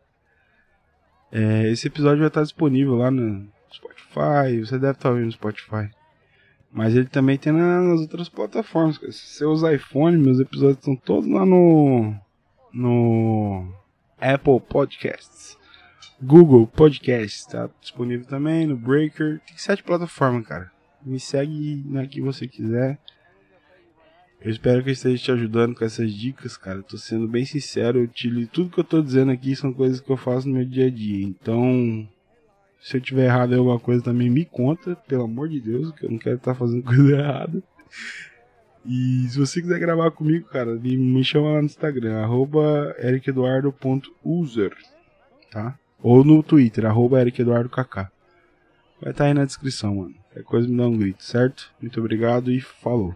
É, 1.31 1.69
esse 1.71 1.87
episódio 1.87 2.19
vai 2.19 2.27
estar 2.27 2.43
disponível 2.43 2.95
lá 2.95 3.09
no 3.09 3.47
Spotify. 3.71 4.59
Você 4.59 4.77
deve 4.79 4.93
estar 4.93 5.09
ouvindo 5.09 5.25
no 5.25 5.31
Spotify. 5.31 5.89
Mas 6.73 6.95
ele 6.95 7.05
também 7.05 7.37
tem 7.37 7.53
nas 7.53 8.01
outras 8.01 8.27
plataformas. 8.27 8.97
Se 9.11 9.37
você 9.37 9.45
usar 9.45 9.75
iPhone, 9.75 10.17
meus 10.17 10.39
episódios 10.39 10.79
estão 10.79 10.95
todos 10.95 11.29
lá 11.29 11.45
no. 11.45 12.15
no. 12.73 13.71
Apple 14.19 14.59
Podcasts. 14.59 15.55
Google 16.19 16.65
Podcasts, 16.65 17.45
tá 17.45 17.69
disponível 17.79 18.25
também 18.25 18.65
no 18.65 18.75
Breaker. 18.75 19.39
Tem 19.45 19.57
sete 19.57 19.83
plataformas, 19.83 20.47
cara. 20.47 20.71
Me 21.05 21.19
segue 21.19 21.83
na 21.85 22.07
que 22.07 22.21
você 22.21 22.47
quiser. 22.47 22.97
Eu 24.41 24.49
espero 24.49 24.81
que 24.83 24.89
eu 24.89 24.93
esteja 24.93 25.23
te 25.23 25.31
ajudando 25.31 25.75
com 25.75 25.85
essas 25.85 26.11
dicas, 26.11 26.57
cara. 26.57 26.79
Eu 26.79 26.83
tô 26.83 26.97
sendo 26.97 27.27
bem 27.27 27.45
sincero, 27.45 27.99
eu 27.99 28.07
te 28.07 28.47
tudo 28.47 28.71
que 28.71 28.79
eu 28.79 28.83
tô 28.83 29.01
dizendo 29.01 29.31
aqui 29.31 29.55
são 29.55 29.71
coisas 29.71 30.01
que 30.01 30.09
eu 30.09 30.17
faço 30.17 30.47
no 30.47 30.55
meu 30.55 30.65
dia 30.65 30.87
a 30.87 30.89
dia. 30.89 31.23
Então, 31.23 32.09
se 32.83 32.97
eu 32.97 33.01
tiver 33.01 33.25
errado 33.25 33.53
em 33.53 33.57
alguma 33.57 33.79
coisa 33.79 34.03
também 34.03 34.29
me 34.29 34.43
conta, 34.43 34.93
pelo 35.07 35.23
amor 35.23 35.47
de 35.47 35.61
Deus, 35.61 35.89
que 35.93 36.05
eu 36.05 36.11
não 36.11 36.17
quero 36.17 36.35
estar 36.35 36.53
fazendo 36.53 36.83
coisa 36.83 37.15
errada. 37.15 37.63
E 38.85 39.25
se 39.29 39.39
você 39.39 39.61
quiser 39.61 39.79
gravar 39.79 40.11
comigo, 40.11 40.49
cara, 40.49 40.75
me 40.75 41.23
chama 41.23 41.53
lá 41.53 41.59
no 41.59 41.65
Instagram, 41.65 42.21
arroba 42.21 42.93
ericeduardo.user, 42.99 44.75
tá? 45.49 45.79
Ou 46.01 46.25
no 46.25 46.43
Twitter, 46.43 46.85
arroba 46.85 47.21
ericeduardokk. 47.21 47.95
Vai 47.95 49.11
estar 49.11 49.13
tá 49.13 49.25
aí 49.25 49.33
na 49.33 49.45
descrição, 49.45 49.95
mano. 49.95 50.15
Qualquer 50.25 50.43
coisa 50.43 50.67
me 50.67 50.75
dá 50.75 50.85
um 50.85 50.97
grito, 50.97 51.23
certo? 51.23 51.71
Muito 51.81 51.97
obrigado 52.01 52.51
e 52.51 52.59
falou. 52.59 53.15